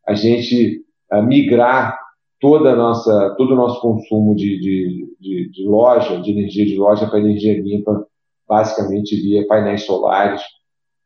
a 0.06 0.14
gente 0.14 0.84
uh, 1.12 1.22
migrar 1.22 1.98
toda 2.40 2.76
nossa, 2.76 3.34
todo 3.36 3.52
o 3.52 3.56
nosso 3.56 3.80
consumo 3.80 4.34
de, 4.34 4.58
de, 4.58 5.16
de, 5.20 5.50
de 5.50 5.64
loja, 5.64 6.20
de 6.20 6.30
energia 6.30 6.66
de 6.66 6.76
loja 6.76 7.06
para 7.08 7.20
energia 7.20 7.60
limpa, 7.60 8.06
basicamente 8.48 9.16
via 9.16 9.46
painéis 9.46 9.84
solares 9.84 10.42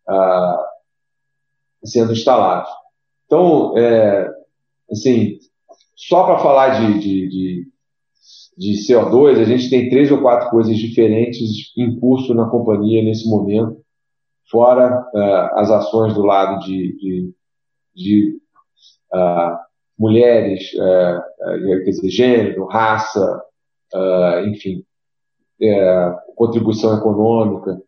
ah, 0.08 0.66
sendo 1.84 2.12
instalados. 2.12 2.70
Então, 3.26 3.76
é, 3.78 4.28
assim, 4.90 5.38
só 5.94 6.24
para 6.24 6.38
falar 6.38 6.80
de, 6.80 6.98
de, 6.98 7.28
de, 7.28 7.68
de, 8.56 8.72
CO2, 8.86 9.40
a 9.40 9.44
gente 9.44 9.70
tem 9.70 9.88
três 9.88 10.10
ou 10.10 10.20
quatro 10.20 10.50
coisas 10.50 10.76
diferentes 10.76 11.72
em 11.76 11.98
curso 11.98 12.34
na 12.34 12.48
companhia 12.48 13.02
nesse 13.02 13.28
momento, 13.28 13.80
fora 14.50 15.06
uh, 15.14 15.58
as 15.58 15.70
ações 15.70 16.12
do 16.14 16.22
lado 16.22 16.58
de, 16.64 16.96
de, 16.96 17.34
de 17.94 18.40
uh, 19.14 19.56
mulheres, 20.00 20.62
é, 20.74 21.20
é, 21.42 21.78
quer 21.84 21.90
dizer, 21.90 22.08
gênero, 22.08 22.64
raça, 22.64 23.42
é, 23.94 24.48
enfim, 24.48 24.82
contribuição 26.34 26.96
econômica. 26.96 27.78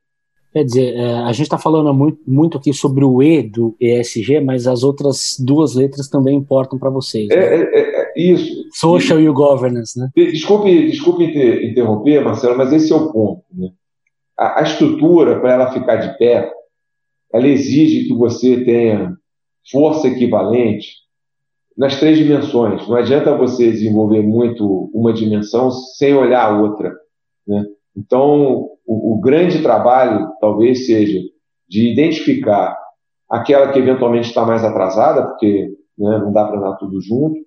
Quer 0.53 0.65
dizer, 0.65 1.01
a 1.01 1.33
gente 1.33 1.45
está 1.47 1.57
falando 1.57 1.95
muito, 1.95 2.21
muito 2.27 2.59
aqui 2.59 2.75
sobre 2.75 3.03
o 3.03 3.23
E 3.23 3.43
do 3.43 3.75
ESG, 3.81 4.41
mas 4.41 4.67
as 4.67 4.83
outras 4.83 5.37
duas 5.41 5.75
letras 5.75 6.11
também 6.11 6.37
importam 6.37 6.79
para 6.79 6.91
vocês. 6.91 7.29
Né? 7.29 7.35
É, 7.37 7.63
é, 7.63 8.01
é, 8.03 8.13
isso. 8.15 8.69
Social 8.75 9.19
e 9.19 9.27
o 9.27 9.33
governance, 9.33 9.99
né? 9.99 10.11
Desculpe, 10.15 10.91
desculpe 10.91 11.25
interromper, 11.25 12.23
Marcelo, 12.23 12.59
mas 12.59 12.71
esse 12.75 12.93
é 12.93 12.97
o 12.97 13.11
ponto. 13.11 13.43
Né? 13.51 13.71
A, 14.39 14.61
a 14.61 14.63
estrutura, 14.63 15.41
para 15.41 15.55
ela 15.55 15.73
ficar 15.73 15.97
de 15.97 16.19
pé, 16.19 16.53
ela 17.33 17.49
exige 17.49 18.07
que 18.07 18.15
você 18.15 18.63
tenha 18.63 19.17
força 19.71 20.09
equivalente 20.09 21.03
nas 21.77 21.99
três 21.99 22.19
dimensões. 22.19 22.87
Não 22.87 22.97
adianta 22.97 23.37
você 23.37 23.71
desenvolver 23.71 24.23
muito 24.23 24.91
uma 24.93 25.13
dimensão 25.13 25.71
sem 25.71 26.15
olhar 26.15 26.45
a 26.45 26.61
outra. 26.61 26.93
Né? 27.47 27.65
Então, 27.97 28.69
o, 28.87 29.15
o, 29.15 29.21
grande 29.21 29.63
trabalho 29.63 30.31
talvez 30.41 30.87
seja 30.87 31.19
de 31.69 31.91
identificar 31.91 32.77
aquela 33.29 33.73
que 33.73 33.79
eventualmente 33.79 34.29
está 34.29 34.45
mais 34.45 34.63
atrasada, 34.65 35.27
porque 35.27 35.71
né, 35.99 36.19
não 36.19 36.33
dá 36.33 36.45
para 36.45 36.59
andar 36.59 36.77
tudo 36.77 37.01
junto, 37.01 37.41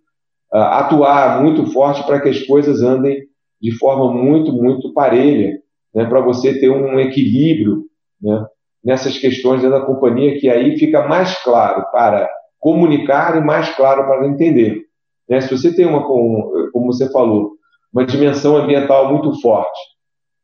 atuar 0.51 1.41
muito 1.41 1.65
forte 1.67 2.03
para 2.05 2.19
que 2.19 2.29
as 2.29 2.41
coisas 2.43 2.81
andem 2.81 3.23
de 3.61 3.71
forma 3.71 4.11
muito, 4.11 4.51
muito 4.51 4.93
parelha, 4.93 5.59
né, 5.93 6.05
para 6.05 6.21
você 6.21 6.59
ter 6.59 6.69
um 6.69 6.99
equilíbrio 6.99 7.85
né, 8.21 8.45
nessas 8.83 9.17
questões 9.17 9.61
da 9.61 9.81
companhia, 9.81 10.39
que 10.39 10.49
aí 10.49 10.77
fica 10.77 11.07
mais 11.07 11.41
claro 11.43 11.85
para 11.91 12.29
comunicar 12.65 13.37
e 13.37 13.41
mais 13.41 13.69
claro 13.75 14.05
para 14.05 14.27
entender. 14.27 14.85
Né? 15.29 15.39
Se 15.39 15.55
você 15.55 15.71
tem 15.71 15.85
uma, 15.85 16.03
como 16.03 16.87
você 16.87 17.07
falou, 17.11 17.51
uma 17.93 18.03
dimensão 18.03 18.57
ambiental 18.57 19.13
muito 19.13 19.39
forte, 19.39 19.79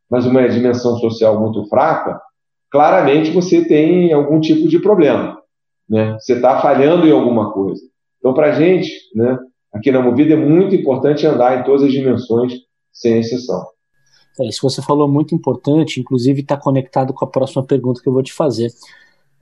mas 0.08 0.24
uma 0.28 0.48
dimensão 0.48 0.98
social 0.98 1.40
muito 1.40 1.68
fraca, 1.68 2.22
claramente 2.70 3.32
você 3.32 3.66
tem 3.66 4.14
algum 4.14 4.40
tipo 4.40 4.68
de 4.68 4.78
problema. 4.78 5.40
né? 5.90 6.16
Você 6.20 6.34
está 6.34 6.62
falhando 6.62 7.08
em 7.08 7.12
alguma 7.12 7.52
coisa. 7.52 7.82
Então, 8.20 8.36
para 8.36 8.50
a 8.50 8.52
gente, 8.52 8.92
né, 9.16 9.40
aqui 9.74 9.92
na 9.92 10.00
Movida, 10.00 10.36
é 10.36 10.38
muito 10.38 10.76
importante 10.76 11.26
andar 11.26 11.60
em 11.60 11.64
todas 11.64 11.82
as 11.82 11.92
dimensões, 11.92 12.54
sem 12.94 13.18
exceção. 13.18 13.66
É, 14.40 14.48
isso 14.48 14.60
que 14.60 14.70
você 14.72 14.82
falou 14.84 15.08
é 15.08 15.12
muito 15.12 15.34
importante, 15.34 16.00
inclusive 16.00 16.42
está 16.42 16.56
conectado 16.56 17.16
com 17.16 17.26
a 17.26 17.28
próxima 17.28 17.66
pergunta 17.66 18.00
que 18.00 18.08
eu 18.08 18.14
vou 18.14 18.22
te 18.22 18.32
fazer. 18.32 18.70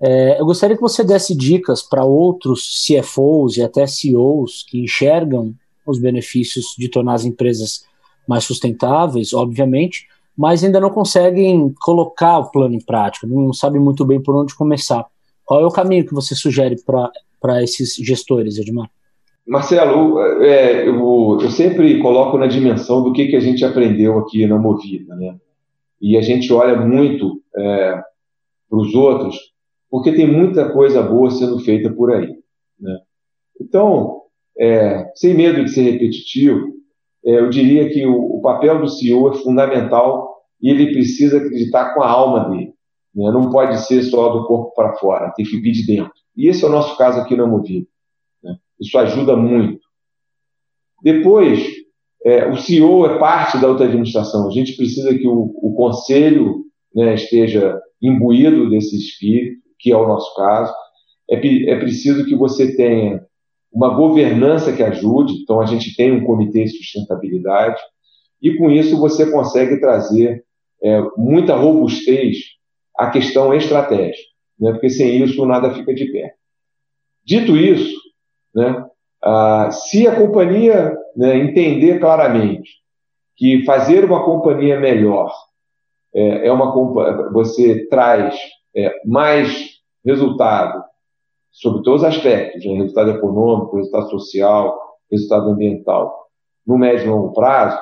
É, 0.02 0.40
eu 0.40 0.46
gostaria 0.46 0.76
que 0.76 0.82
você 0.82 1.04
desse 1.04 1.36
dicas 1.36 1.82
para 1.84 2.06
outros 2.06 2.86
CFOs 2.86 3.58
e 3.58 3.64
até 3.64 3.86
CEOs 3.86 4.66
que 4.68 4.80
enxergam 4.80 5.54
os 5.86 6.00
benefícios 6.00 6.76
de 6.78 6.88
tornar 6.88 7.16
as 7.16 7.26
empresas 7.26 7.84
mais 8.28 8.44
sustentáveis, 8.44 9.34
obviamente, 9.34 10.08
mas 10.38 10.64
ainda 10.64 10.80
não 10.80 10.90
conseguem 10.90 11.74
colocar 11.82 12.40
o 12.40 12.52
plano 12.52 12.76
em 12.76 12.80
prática, 12.80 13.28
não 13.28 13.52
sabem 13.52 13.82
muito 13.82 14.06
bem 14.06 14.22
por 14.22 14.36
onde 14.36 14.56
começar. 14.56 15.06
Qual 15.44 15.60
é 15.60 15.66
o 15.66 15.72
caminho 15.72 16.06
que 16.06 16.14
você 16.14 16.36
sugere 16.36 16.76
para 17.42 17.64
esses 17.64 17.96
gestores, 17.96 18.58
Edmar? 18.58 18.90
Marcelo, 19.46 20.22
é, 20.44 20.88
eu, 20.88 21.40
eu, 21.42 21.50
sempre 21.50 22.00
coloco 22.04 22.38
na 22.38 22.46
dimensão 22.46 23.02
do 23.02 23.12
que, 23.12 23.28
que 23.28 23.36
a 23.36 23.40
gente 23.40 23.66
aprendeu 23.66 24.20
aqui 24.20 24.46
na 24.46 24.60
Movida, 24.60 25.16
né? 25.16 25.36
E 26.00 26.16
a 26.16 26.22
gente 26.22 26.54
olha 26.54 26.80
muito 26.80 27.42
é, 27.58 28.00
para 28.70 28.80
os 28.80 28.94
outros, 28.94 29.49
porque 29.90 30.12
tem 30.12 30.28
muita 30.28 30.72
coisa 30.72 31.02
boa 31.02 31.32
sendo 31.32 31.60
feita 31.60 31.92
por 31.92 32.14
aí, 32.14 32.36
né? 32.80 33.00
Então, 33.60 34.22
é, 34.58 35.12
sem 35.16 35.34
medo 35.34 35.64
de 35.64 35.72
ser 35.72 35.82
repetitivo, 35.82 36.74
é, 37.26 37.40
eu 37.40 37.50
diria 37.50 37.90
que 37.90 38.06
o, 38.06 38.38
o, 38.38 38.42
papel 38.42 38.80
do 38.80 38.88
CEO 38.88 39.32
é 39.32 39.38
fundamental 39.38 40.38
e 40.62 40.70
ele 40.70 40.92
precisa 40.92 41.38
acreditar 41.38 41.94
com 41.94 42.02
a 42.02 42.10
alma 42.10 42.50
dele. 42.50 42.74
Né? 43.14 43.32
Não 43.32 43.50
pode 43.50 43.86
ser 43.86 44.04
só 44.04 44.30
do 44.30 44.46
corpo 44.46 44.74
para 44.74 44.96
fora, 44.96 45.32
tem 45.36 45.46
que 45.46 45.60
vir 45.60 45.72
de 45.72 45.86
dentro. 45.86 46.14
E 46.36 46.48
esse 46.48 46.64
é 46.64 46.68
o 46.68 46.72
nosso 46.72 46.98
caso 46.98 47.20
aqui 47.20 47.36
na 47.36 47.46
Movida. 47.46 47.88
Né? 48.44 48.56
Isso 48.80 48.98
ajuda 48.98 49.36
muito. 49.36 49.82
Depois, 51.02 51.62
é, 52.24 52.48
o 52.50 52.58
CEO 52.58 53.06
é 53.06 53.20
parte 53.20 53.58
da 53.58 53.68
outra 53.68 53.86
administração. 53.86 54.48
A 54.48 54.52
gente 54.52 54.76
precisa 54.76 55.14
que 55.14 55.28
o, 55.28 55.54
o 55.62 55.74
conselho 55.76 56.66
né, 56.94 57.16
esteja 57.16 57.80
imbuído 58.02 58.70
desse 58.70 58.98
espírito, 58.98 59.62
que 59.80 59.92
é 59.92 59.98
o 59.98 60.08
nosso 60.08 60.36
caso. 60.36 60.74
É, 61.30 61.36
é 61.36 61.80
preciso 61.80 62.26
que 62.26 62.36
você 62.36 62.76
tenha 62.76 63.24
uma 63.72 63.94
governança 63.94 64.74
que 64.74 64.84
ajude. 64.84 65.34
Então, 65.42 65.62
a 65.62 65.66
gente 65.66 65.96
tem 65.96 66.12
um 66.12 66.26
comitê 66.26 66.64
de 66.66 66.78
sustentabilidade. 66.78 67.82
E 68.42 68.56
com 68.58 68.70
isso, 68.70 69.00
você 69.00 69.32
consegue 69.32 69.80
trazer 69.80 70.44
é, 70.84 71.02
muita 71.18 71.56
robustez 71.56 72.38
à 72.98 73.10
questão 73.10 73.54
estratégica. 73.54 74.30
Né? 74.60 74.72
Porque 74.72 74.90
sem 74.90 75.24
isso, 75.24 75.46
nada 75.46 75.74
fica 75.74 75.94
de 75.94 76.12
pé. 76.12 76.34
Dito 77.24 77.56
isso, 77.56 77.96
né, 78.56 78.86
ah, 79.22 79.70
se 79.72 80.08
a 80.08 80.16
companhia 80.16 80.96
né, 81.16 81.38
entender 81.38 82.00
claramente 82.00 82.70
que 83.36 83.64
fazer 83.66 84.04
uma 84.04 84.24
companhia 84.24 84.80
melhor 84.80 85.32
é, 86.14 86.48
é 86.48 86.52
uma 86.52 86.74
você 87.32 87.86
traz 87.88 88.36
é, 88.76 88.94
mais 89.06 89.80
resultado 90.06 90.84
sobre 91.52 91.84
todos 91.84 92.02
os 92.02 92.08
aspectos, 92.08 92.64
né, 92.66 92.74
resultado 92.74 93.12
econômico, 93.12 93.78
resultado 93.78 94.10
social, 94.10 94.80
resultado 95.12 95.50
ambiental, 95.50 96.28
no 96.66 96.78
médio 96.78 97.06
e 97.06 97.10
longo 97.10 97.34
prazo, 97.34 97.80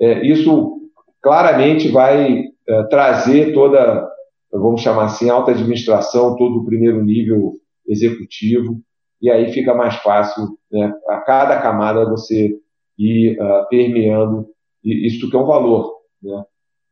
é, 0.00 0.24
isso 0.26 0.90
claramente 1.20 1.88
vai 1.88 2.44
é, 2.68 2.82
trazer 2.84 3.52
toda, 3.52 4.08
vamos 4.52 4.80
chamar 4.80 5.06
assim, 5.06 5.28
alta 5.28 5.50
administração, 5.50 6.36
todo 6.36 6.58
o 6.58 6.64
primeiro 6.64 7.02
nível 7.04 7.54
executivo, 7.86 8.80
e 9.20 9.30
aí 9.30 9.52
fica 9.52 9.74
mais 9.74 9.96
fácil, 9.96 10.56
né, 10.70 10.92
a 11.08 11.18
cada 11.18 11.60
camada 11.60 12.08
você 12.08 12.56
ir 12.98 13.40
uh, 13.40 13.66
permeando 13.68 14.48
isso 14.84 15.30
que 15.30 15.36
é 15.36 15.38
um 15.38 15.46
valor, 15.46 15.98
né? 16.22 16.44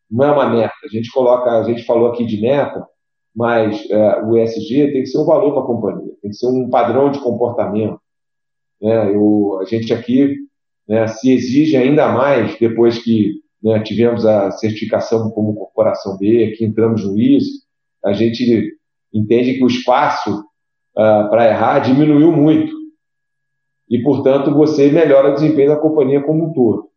Não 0.08 0.24
é 0.24 0.30
uma 0.30 0.48
meta. 0.48 0.72
A 0.84 0.88
gente 0.88 1.10
coloca, 1.10 1.50
a 1.50 1.64
gente 1.64 1.84
falou 1.84 2.08
aqui 2.08 2.24
de 2.24 2.40
meta, 2.40 2.86
mas 3.36 3.84
uh, 3.90 4.26
o 4.26 4.38
ESG 4.38 4.92
tem 4.92 5.02
que 5.02 5.06
ser 5.06 5.18
um 5.18 5.26
valor 5.26 5.52
para 5.52 5.62
a 5.62 5.66
companhia, 5.66 6.12
tem 6.22 6.30
que 6.30 6.36
ser 6.36 6.46
um 6.46 6.70
padrão 6.70 7.10
de 7.10 7.20
comportamento. 7.20 8.00
Né? 8.80 9.14
Eu, 9.14 9.58
a 9.60 9.64
gente 9.66 9.92
aqui 9.92 10.36
né, 10.88 11.06
se 11.06 11.30
exige 11.30 11.76
ainda 11.76 12.08
mais 12.08 12.58
depois 12.58 12.98
que 12.98 13.34
né, 13.62 13.78
tivemos 13.82 14.24
a 14.24 14.50
certificação 14.52 15.30
como 15.30 15.54
corporação 15.54 16.16
B, 16.16 16.54
que 16.56 16.64
entramos 16.64 17.04
no 17.04 17.18
ISO, 17.18 17.60
a 18.02 18.14
gente 18.14 18.74
entende 19.12 19.54
que 19.54 19.64
o 19.64 19.68
espaço 19.68 20.40
uh, 20.96 21.28
para 21.28 21.48
errar 21.48 21.80
diminuiu 21.80 22.32
muito. 22.32 22.74
E, 23.88 24.02
portanto, 24.02 24.52
você 24.54 24.90
melhora 24.90 25.30
o 25.30 25.34
desempenho 25.34 25.68
da 25.68 25.76
companhia 25.76 26.22
como 26.22 26.46
um 26.46 26.52
todo. 26.54 26.88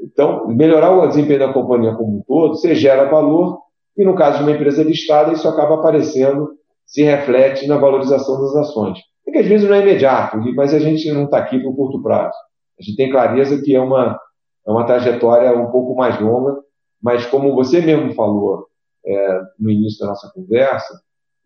Então, 0.00 0.46
melhorar 0.48 0.92
o 0.92 1.06
desempenho 1.08 1.40
da 1.40 1.52
companhia 1.52 1.94
como 1.94 2.18
um 2.18 2.22
todo, 2.22 2.54
você 2.54 2.74
gera 2.74 3.10
valor, 3.10 3.60
e 3.98 4.04
no 4.04 4.14
caso 4.14 4.38
de 4.38 4.44
uma 4.44 4.52
empresa 4.52 4.84
listada, 4.84 5.32
isso 5.32 5.48
acaba 5.48 5.74
aparecendo, 5.74 6.50
se 6.86 7.02
reflete 7.02 7.66
na 7.66 7.76
valorização 7.76 8.40
das 8.40 8.54
ações. 8.54 8.98
É 9.26 9.32
que 9.32 9.38
às 9.38 9.46
vezes 9.46 9.68
não 9.68 9.74
é 9.74 9.82
imediato, 9.82 10.38
mas 10.54 10.72
a 10.72 10.78
gente 10.78 11.10
não 11.12 11.24
está 11.24 11.38
aqui 11.38 11.58
para 11.58 11.68
o 11.68 11.74
curto 11.74 12.00
prazo. 12.00 12.36
A 12.78 12.82
gente 12.82 12.96
tem 12.96 13.10
clareza 13.10 13.60
que 13.60 13.74
é 13.74 13.80
uma, 13.80 14.18
é 14.66 14.70
uma 14.70 14.86
trajetória 14.86 15.52
um 15.52 15.70
pouco 15.70 15.96
mais 15.96 16.18
longa, 16.20 16.56
mas 17.02 17.26
como 17.26 17.54
você 17.54 17.80
mesmo 17.80 18.14
falou 18.14 18.66
é, 19.04 19.40
no 19.58 19.68
início 19.68 19.98
da 19.98 20.06
nossa 20.06 20.30
conversa, 20.32 20.94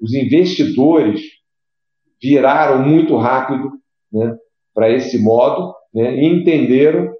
os 0.01 0.13
investidores 0.13 1.23
viraram 2.23 2.79
muito 2.83 3.17
rápido 3.17 3.73
né, 4.13 4.37
para 4.75 4.91
esse 4.91 5.19
modo 5.19 5.75
né, 5.93 6.17
e 6.17 6.27
entenderam 6.27 7.13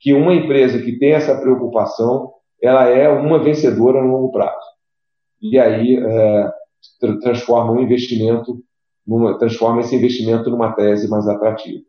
que 0.00 0.12
uma 0.12 0.34
empresa 0.34 0.82
que 0.82 0.98
tem 0.98 1.12
essa 1.12 1.40
preocupação 1.40 2.32
ela 2.62 2.86
é 2.88 3.08
uma 3.08 3.42
vencedora 3.42 4.02
no 4.02 4.12
longo 4.12 4.32
prazo. 4.32 4.69
E 5.40 5.58
aí 5.58 5.96
é, 5.96 6.52
transforma 7.20 7.72
um 7.72 7.82
investimento, 7.82 8.62
numa, 9.06 9.38
transforma 9.38 9.80
esse 9.80 9.94
investimento 9.94 10.50
numa 10.50 10.72
tese 10.72 11.08
mais 11.08 11.26
atrativa. 11.26 11.80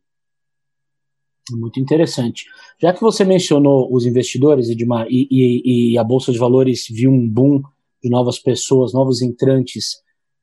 Muito 1.52 1.80
interessante. 1.80 2.46
Já 2.80 2.94
que 2.94 3.02
você 3.02 3.26
mencionou 3.26 3.94
os 3.94 4.06
investidores, 4.06 4.70
Edmar, 4.70 5.08
e, 5.10 5.28
e, 5.30 5.94
e 5.94 5.98
a 5.98 6.04
Bolsa 6.04 6.32
de 6.32 6.38
Valores 6.38 6.86
viu 6.90 7.12
um 7.12 7.28
boom 7.28 7.62
de 8.02 8.10
novas 8.10 8.40
pessoas, 8.40 8.94
novos 8.94 9.22
entrantes 9.22 10.02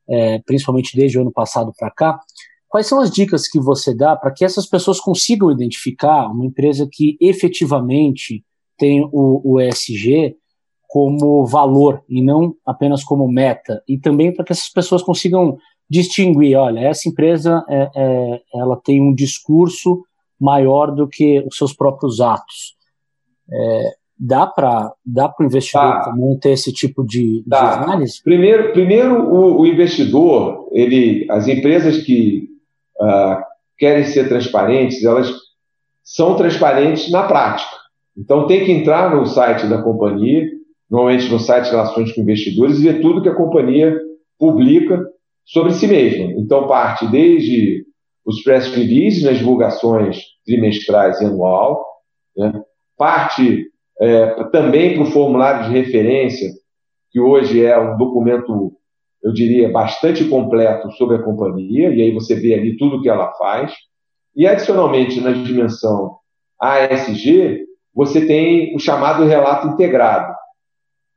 é, 0.09 0.39
principalmente 0.39 0.97
desde 0.97 1.17
o 1.17 1.21
ano 1.21 1.31
passado 1.31 1.71
para 1.77 1.91
cá, 1.91 2.19
quais 2.67 2.87
são 2.87 2.99
as 2.99 3.11
dicas 3.11 3.47
que 3.47 3.59
você 3.59 3.93
dá 3.93 4.15
para 4.15 4.31
que 4.31 4.43
essas 4.43 4.65
pessoas 4.65 4.99
consigam 4.99 5.51
identificar 5.51 6.27
uma 6.27 6.45
empresa 6.45 6.89
que 6.91 7.15
efetivamente 7.21 8.43
tem 8.77 9.07
o, 9.11 9.41
o 9.43 9.61
ESG 9.61 10.35
como 10.89 11.45
valor 11.45 12.03
e 12.09 12.19
não 12.19 12.55
apenas 12.65 13.03
como 13.03 13.31
meta, 13.31 13.83
e 13.87 13.99
também 13.99 14.33
para 14.33 14.43
que 14.43 14.51
essas 14.51 14.69
pessoas 14.69 15.03
consigam 15.03 15.55
distinguir, 15.87 16.57
olha, 16.57 16.79
essa 16.79 17.07
empresa 17.07 17.63
é, 17.69 17.89
é, 17.95 18.41
ela 18.55 18.75
tem 18.75 18.99
um 18.99 19.13
discurso 19.13 20.03
maior 20.41 20.91
do 20.91 21.07
que 21.07 21.45
os 21.47 21.55
seus 21.55 21.73
próprios 21.73 22.19
atos. 22.19 22.75
É, 23.51 23.99
Dá 24.21 24.45
para 24.45 24.91
dá 25.05 25.33
o 25.39 25.43
investidor 25.45 25.93
tá. 25.93 26.13
ter 26.41 26.49
esse 26.49 26.73
tipo 26.73 27.05
de, 27.05 27.41
tá. 27.49 27.77
de 27.77 27.83
análise? 27.85 28.21
Primeiro, 28.21 28.73
primeiro 28.73 29.15
o, 29.33 29.61
o, 29.61 29.65
investidor, 29.65 30.67
ele, 30.73 31.25
as 31.29 31.47
empresas 31.47 31.99
que 32.03 32.49
uh, 32.99 33.41
querem 33.77 34.03
ser 34.03 34.27
transparentes, 34.27 35.05
elas 35.05 35.31
são 36.03 36.35
transparentes 36.35 37.09
na 37.09 37.23
prática. 37.23 37.71
Então 38.17 38.45
tem 38.45 38.65
que 38.65 38.73
entrar 38.73 39.15
no 39.15 39.25
site 39.25 39.67
da 39.67 39.81
companhia, 39.81 40.49
normalmente 40.89 41.31
no 41.31 41.39
site 41.39 41.65
de 41.65 41.71
relações 41.71 42.11
com 42.11 42.21
investidores, 42.21 42.79
e 42.79 42.83
ver 42.83 43.01
tudo 43.01 43.21
que 43.21 43.29
a 43.29 43.35
companhia 43.35 43.99
publica 44.37 45.05
sobre 45.45 45.73
si 45.73 45.87
mesma. 45.87 46.33
Então 46.37 46.67
parte 46.67 47.07
desde 47.07 47.85
os 48.25 48.41
press 48.43 48.67
releases 48.73 49.23
nas 49.23 49.37
divulgações 49.37 50.21
trimestrais 50.45 51.19
e 51.21 51.25
anual, 51.25 51.85
né? 52.35 52.53
parte 52.97 53.65
é, 53.99 54.43
também 54.45 54.93
para 54.93 55.03
o 55.03 55.11
formulário 55.11 55.67
de 55.67 55.77
referência, 55.77 56.49
que 57.11 57.19
hoje 57.19 57.65
é 57.65 57.77
um 57.79 57.97
documento, 57.97 58.73
eu 59.23 59.33
diria, 59.33 59.71
bastante 59.71 60.25
completo 60.25 60.91
sobre 60.91 61.17
a 61.17 61.23
companhia, 61.23 61.89
e 61.89 62.01
aí 62.01 62.11
você 62.11 62.35
vê 62.35 62.53
ali 62.53 62.77
tudo 62.77 63.01
que 63.01 63.09
ela 63.09 63.33
faz. 63.33 63.73
E, 64.35 64.47
adicionalmente, 64.47 65.19
na 65.19 65.31
dimensão 65.31 66.17
ASG, 66.59 67.65
você 67.93 68.25
tem 68.25 68.75
o 68.75 68.79
chamado 68.79 69.25
relato 69.25 69.67
integrado, 69.67 70.33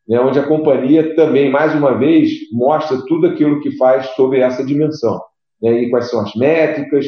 né, 0.09 0.21
onde 0.21 0.39
a 0.39 0.47
companhia 0.47 1.15
também, 1.15 1.51
mais 1.51 1.75
uma 1.75 1.97
vez, 1.97 2.31
mostra 2.53 2.99
tudo 3.07 3.27
aquilo 3.27 3.61
que 3.61 3.77
faz 3.77 4.07
sobre 4.15 4.41
essa 4.41 4.65
dimensão. 4.65 5.21
Né, 5.61 5.83
e 5.83 5.91
quais 5.91 6.11
são 6.11 6.21
as 6.21 6.35
métricas, 6.35 7.07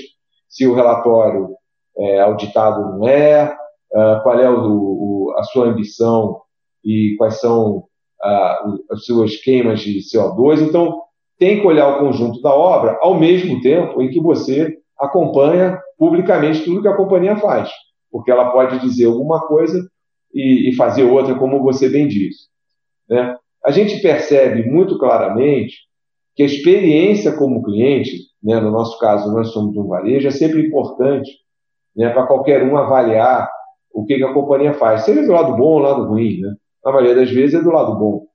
se 0.48 0.66
o 0.66 0.74
relatório 0.74 1.48
é 1.96 2.20
auditado 2.20 2.80
ou 2.80 2.98
não 2.98 3.08
é, 3.08 3.54
uh, 3.92 4.22
qual 4.22 4.38
é 4.38 4.50
o, 4.50 4.56
o, 4.56 5.34
a 5.36 5.42
sua 5.44 5.66
ambição 5.66 6.40
e 6.84 7.14
quais 7.18 7.40
são 7.40 7.78
uh, 7.78 8.92
as 8.92 9.04
suas 9.04 9.36
queimas 9.36 9.80
de 9.80 10.00
CO2. 10.00 10.60
Então, 10.60 11.02
tem 11.38 11.60
que 11.60 11.66
olhar 11.66 11.88
o 11.88 11.98
conjunto 11.98 12.40
da 12.40 12.54
obra 12.54 12.98
ao 13.00 13.18
mesmo 13.18 13.60
tempo 13.60 14.00
em 14.00 14.10
que 14.10 14.20
você 14.20 14.78
acompanha 14.98 15.80
publicamente 15.98 16.64
tudo 16.64 16.82
que 16.82 16.88
a 16.88 16.96
companhia 16.96 17.36
faz, 17.36 17.70
porque 18.10 18.30
ela 18.30 18.50
pode 18.50 18.78
dizer 18.80 19.06
alguma 19.06 19.46
coisa 19.46 19.88
e, 20.32 20.70
e 20.70 20.76
fazer 20.76 21.04
outra, 21.04 21.34
como 21.34 21.62
você 21.62 21.88
bem 21.88 22.06
diz. 22.06 22.53
Né? 23.08 23.36
A 23.64 23.70
gente 23.70 24.00
percebe 24.00 24.68
muito 24.68 24.98
claramente 24.98 25.76
que 26.34 26.42
a 26.42 26.46
experiência 26.46 27.36
como 27.36 27.62
cliente, 27.62 28.18
né, 28.42 28.60
no 28.60 28.70
nosso 28.70 28.98
caso, 28.98 29.32
nós 29.32 29.48
somos 29.48 29.76
um 29.76 29.86
varejo, 29.86 30.28
é 30.28 30.30
sempre 30.30 30.66
importante 30.66 31.30
né, 31.96 32.10
para 32.10 32.26
qualquer 32.26 32.62
um 32.62 32.76
avaliar 32.76 33.48
o 33.92 34.04
que, 34.04 34.16
que, 34.16 34.24
a 34.24 34.32
companhia 34.32 34.74
faz, 34.74 35.02
seja 35.02 35.22
do 35.22 35.32
lado 35.32 35.56
bom 35.56 35.74
ou 35.74 35.78
do 35.78 35.84
lado 35.84 36.04
ruim. 36.08 36.40
Né? 36.40 36.54
Na 36.84 36.92
maioria 36.92 37.14
das 37.14 37.30
vezes 37.30 37.54
é 37.54 37.62
do 37.62 37.70
lado 37.70 37.96
bom. 37.96 38.26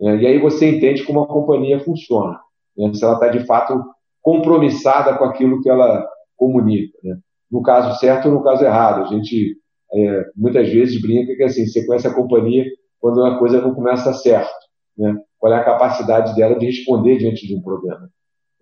Né? 0.00 0.16
E 0.18 0.26
aí 0.26 0.38
você 0.38 0.68
entende 0.68 1.02
como 1.02 1.20
a 1.20 1.26
companhia 1.26 1.80
funciona, 1.80 2.38
né? 2.76 2.94
se 2.94 3.04
ela 3.04 3.14
está 3.14 3.28
de 3.28 3.44
fato 3.44 3.82
compromissada 4.22 5.16
com 5.18 5.24
aquilo 5.24 5.60
que 5.60 5.68
ela 5.68 6.06
comunica. 6.36 6.96
Né? 7.02 7.18
No 7.50 7.62
caso 7.62 7.98
certo 7.98 8.28
ou 8.28 8.34
no 8.34 8.44
caso 8.44 8.64
errado. 8.64 9.02
A 9.02 9.06
gente 9.06 9.56
é, 9.92 10.24
muitas 10.36 10.68
vezes 10.68 11.00
brinca 11.02 11.34
que 11.34 11.42
assim, 11.42 11.66
você 11.66 11.84
conhece 11.84 12.06
a 12.06 12.14
companhia 12.14 12.64
quando 13.00 13.24
a 13.24 13.38
coisa 13.38 13.60
não 13.60 13.74
começa 13.74 14.12
certo. 14.12 14.50
Né? 14.96 15.16
Qual 15.38 15.52
é 15.52 15.56
a 15.56 15.64
capacidade 15.64 16.34
dela 16.34 16.58
de 16.58 16.66
responder 16.66 17.16
diante 17.16 17.46
de 17.46 17.56
um 17.56 17.62
problema. 17.62 18.08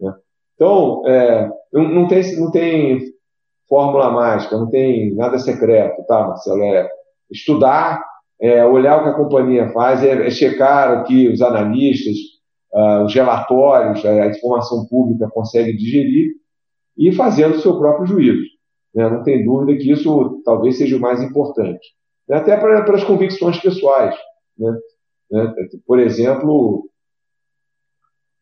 Né? 0.00 0.14
Então, 0.54 1.02
é, 1.06 1.50
não, 1.72 2.06
tem, 2.06 2.36
não 2.40 2.50
tem 2.50 3.00
fórmula 3.68 4.10
mágica, 4.10 4.56
não 4.56 4.68
tem 4.68 5.14
nada 5.14 5.38
secreto, 5.38 6.04
tá, 6.06 6.28
Marcelo? 6.28 6.62
É 6.62 6.88
estudar, 7.30 8.02
é 8.40 8.64
olhar 8.64 8.98
o 8.98 9.02
que 9.02 9.08
a 9.10 9.14
companhia 9.14 9.70
faz, 9.72 10.02
é, 10.02 10.26
é 10.26 10.30
checar 10.30 11.00
o 11.00 11.04
que 11.04 11.28
os 11.28 11.42
analistas, 11.42 12.16
uh, 12.72 13.04
os 13.04 13.14
relatórios, 13.14 14.04
a 14.04 14.26
informação 14.26 14.86
pública 14.86 15.28
consegue 15.28 15.76
digerir 15.76 16.32
e 16.96 17.12
fazendo 17.12 17.56
o 17.56 17.60
seu 17.60 17.78
próprio 17.78 18.06
juízo. 18.06 18.44
Né? 18.94 19.08
Não 19.08 19.22
tem 19.22 19.44
dúvida 19.44 19.78
que 19.78 19.90
isso 19.90 20.40
talvez 20.44 20.78
seja 20.78 20.96
o 20.96 21.00
mais 21.00 21.22
importante. 21.22 21.86
Né? 22.28 22.36
Até 22.36 22.56
para, 22.56 22.82
para 22.82 22.96
as 22.96 23.04
convicções 23.04 23.58
pessoais. 23.58 24.14
Né? 24.58 24.78
né? 25.30 25.54
Por 25.86 25.98
exemplo, 25.98 26.88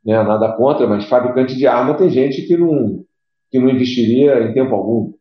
né, 0.05 0.23
nada 0.23 0.53
contra, 0.53 0.87
mas 0.87 1.09
fabricante 1.09 1.57
de 1.57 1.67
arma 1.67 1.95
tem 1.95 2.11
gente 2.11 2.43
que 2.43 2.57
não, 2.57 3.05
que 3.51 3.59
não 3.59 3.69
investiria 3.69 4.41
em 4.41 4.53
tempo 4.53 4.75
algum. 4.75 5.13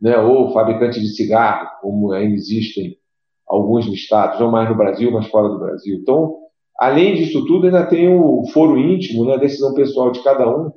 Né? 0.00 0.16
Ou 0.18 0.52
fabricante 0.52 1.00
de 1.00 1.08
cigarro, 1.08 1.68
como 1.80 2.12
ainda 2.12 2.34
existem 2.34 2.96
alguns 3.46 3.86
listados, 3.86 4.40
não 4.40 4.50
mais 4.50 4.68
no 4.68 4.76
Brasil, 4.76 5.10
mas 5.10 5.28
fora 5.28 5.48
do 5.48 5.58
Brasil. 5.58 5.98
Então, 6.00 6.36
além 6.78 7.14
disso 7.14 7.46
tudo, 7.46 7.66
ainda 7.66 7.86
tem 7.86 8.08
o 8.08 8.44
foro 8.52 8.76
íntimo, 8.76 9.24
né, 9.24 9.34
a 9.34 9.38
decisão 9.38 9.72
pessoal 9.72 10.10
de 10.10 10.22
cada 10.22 10.48
um 10.48 10.72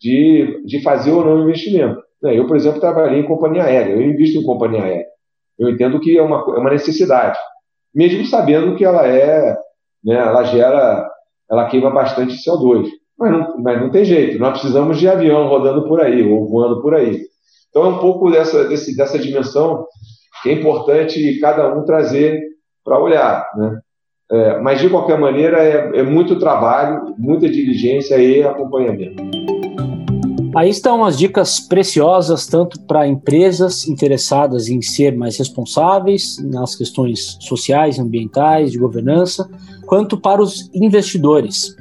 de, 0.00 0.62
de 0.64 0.80
fazer 0.82 1.10
ou 1.10 1.24
não 1.24 1.42
investimento. 1.42 2.00
Né? 2.22 2.38
Eu, 2.38 2.46
por 2.46 2.56
exemplo, 2.56 2.80
trabalhei 2.80 3.20
em 3.20 3.26
companhia 3.26 3.64
aérea, 3.64 3.92
eu 3.92 4.02
invisto 4.02 4.38
em 4.38 4.44
companhia 4.44 4.84
aérea. 4.84 5.13
Eu 5.58 5.68
entendo 5.70 6.00
que 6.00 6.16
é 6.16 6.22
uma, 6.22 6.38
é 6.38 6.58
uma 6.58 6.70
necessidade, 6.70 7.38
mesmo 7.94 8.24
sabendo 8.24 8.76
que 8.76 8.84
ela 8.84 9.06
é, 9.06 9.56
né, 10.04 10.16
ela 10.16 10.42
gera, 10.44 11.08
ela 11.50 11.68
queima 11.68 11.90
bastante 11.90 12.36
CO2. 12.36 12.88
Mas 13.16 13.30
não, 13.30 13.62
mas 13.62 13.80
não 13.80 13.90
tem 13.90 14.04
jeito, 14.04 14.38
nós 14.38 14.58
precisamos 14.58 14.98
de 14.98 15.08
avião 15.08 15.46
rodando 15.46 15.86
por 15.86 16.00
aí, 16.00 16.22
ou 16.22 16.48
voando 16.48 16.82
por 16.82 16.94
aí. 16.94 17.20
Então 17.70 17.84
é 17.84 17.88
um 17.88 17.98
pouco 17.98 18.30
dessa, 18.30 18.64
desse, 18.68 18.96
dessa 18.96 19.18
dimensão 19.18 19.86
que 20.42 20.50
é 20.50 20.52
importante 20.52 21.38
cada 21.40 21.74
um 21.74 21.84
trazer 21.84 22.40
para 22.84 23.00
olhar. 23.00 23.48
Né? 23.56 23.80
É, 24.30 24.58
mas, 24.60 24.80
de 24.80 24.88
qualquer 24.88 25.18
maneira, 25.18 25.62
é, 25.62 26.00
é 26.00 26.02
muito 26.02 26.38
trabalho, 26.38 27.14
muita 27.18 27.48
diligência 27.48 28.16
e 28.16 28.42
acompanhamento. 28.42 29.22
Aí 30.54 30.70
estão 30.70 31.04
as 31.04 31.18
dicas 31.18 31.58
preciosas, 31.58 32.46
tanto 32.46 32.80
para 32.82 33.08
empresas 33.08 33.88
interessadas 33.88 34.68
em 34.68 34.80
ser 34.80 35.16
mais 35.16 35.36
responsáveis 35.36 36.38
nas 36.44 36.76
questões 36.76 37.36
sociais, 37.40 37.98
ambientais, 37.98 38.70
de 38.70 38.78
governança, 38.78 39.48
quanto 39.86 40.16
para 40.16 40.40
os 40.40 40.70
investidores. 40.72 41.74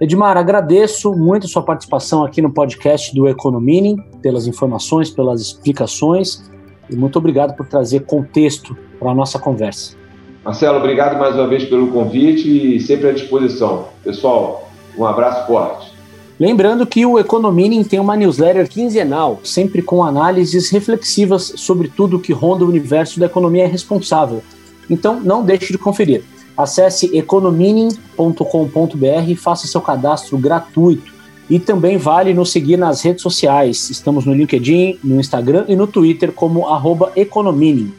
Edmar, 0.00 0.36
agradeço 0.36 1.12
muito 1.12 1.46
a 1.46 1.48
sua 1.48 1.62
participação 1.62 2.24
aqui 2.24 2.40
no 2.40 2.52
podcast 2.52 3.14
do 3.14 3.28
Economining, 3.28 3.96
pelas 4.22 4.46
informações, 4.46 5.10
pelas 5.10 5.40
explicações 5.40 6.42
e 6.90 6.96
muito 6.96 7.18
obrigado 7.18 7.54
por 7.54 7.66
trazer 7.66 8.00
contexto 8.00 8.76
para 8.98 9.10
a 9.10 9.14
nossa 9.14 9.38
conversa. 9.38 9.96
Marcelo, 10.44 10.78
obrigado 10.78 11.18
mais 11.18 11.34
uma 11.34 11.46
vez 11.46 11.64
pelo 11.64 11.88
convite 11.88 12.76
e 12.76 12.80
sempre 12.80 13.08
à 13.08 13.12
disposição. 13.12 13.88
Pessoal, 14.02 14.68
um 14.96 15.04
abraço 15.04 15.46
forte. 15.46 15.93
Lembrando 16.38 16.84
que 16.84 17.06
o 17.06 17.18
Economining 17.18 17.84
tem 17.84 18.00
uma 18.00 18.16
newsletter 18.16 18.68
quinzenal, 18.68 19.38
sempre 19.44 19.80
com 19.80 20.02
análises 20.02 20.68
reflexivas 20.68 21.52
sobre 21.56 21.88
tudo 21.88 22.18
que 22.18 22.32
ronda 22.32 22.64
o 22.64 22.68
universo 22.68 23.20
da 23.20 23.26
economia 23.26 23.68
responsável. 23.68 24.42
Então, 24.90 25.20
não 25.20 25.44
deixe 25.44 25.72
de 25.72 25.78
conferir. 25.78 26.24
Acesse 26.56 27.16
economining.com.br 27.16 29.28
e 29.28 29.36
faça 29.36 29.68
seu 29.68 29.80
cadastro 29.80 30.36
gratuito. 30.36 31.14
E 31.48 31.58
também 31.58 31.98
vale 31.98 32.34
nos 32.34 32.50
seguir 32.50 32.76
nas 32.76 33.02
redes 33.02 33.22
sociais. 33.22 33.90
Estamos 33.90 34.24
no 34.24 34.34
LinkedIn, 34.34 34.98
no 35.04 35.20
Instagram 35.20 35.66
e 35.68 35.76
no 35.76 35.86
Twitter 35.86 36.32
como 36.32 36.66
Economining. 37.14 37.92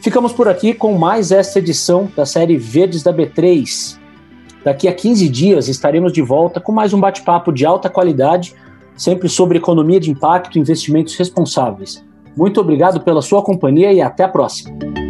Ficamos 0.00 0.32
por 0.32 0.48
aqui 0.48 0.74
com 0.74 0.96
mais 0.98 1.32
esta 1.32 1.58
edição 1.58 2.08
da 2.14 2.26
série 2.26 2.56
Verdes 2.56 3.02
da 3.02 3.12
B3. 3.12 4.01
Daqui 4.64 4.86
a 4.86 4.94
15 4.94 5.28
dias 5.28 5.68
estaremos 5.68 6.12
de 6.12 6.22
volta 6.22 6.60
com 6.60 6.70
mais 6.70 6.92
um 6.92 7.00
bate-papo 7.00 7.52
de 7.52 7.66
alta 7.66 7.88
qualidade, 7.88 8.54
sempre 8.96 9.28
sobre 9.28 9.58
economia 9.58 9.98
de 9.98 10.10
impacto 10.10 10.56
e 10.56 10.60
investimentos 10.60 11.16
responsáveis. 11.16 12.04
Muito 12.36 12.60
obrigado 12.60 13.00
pela 13.00 13.22
sua 13.22 13.42
companhia 13.42 13.92
e 13.92 14.00
até 14.00 14.24
a 14.24 14.28
próxima. 14.28 15.01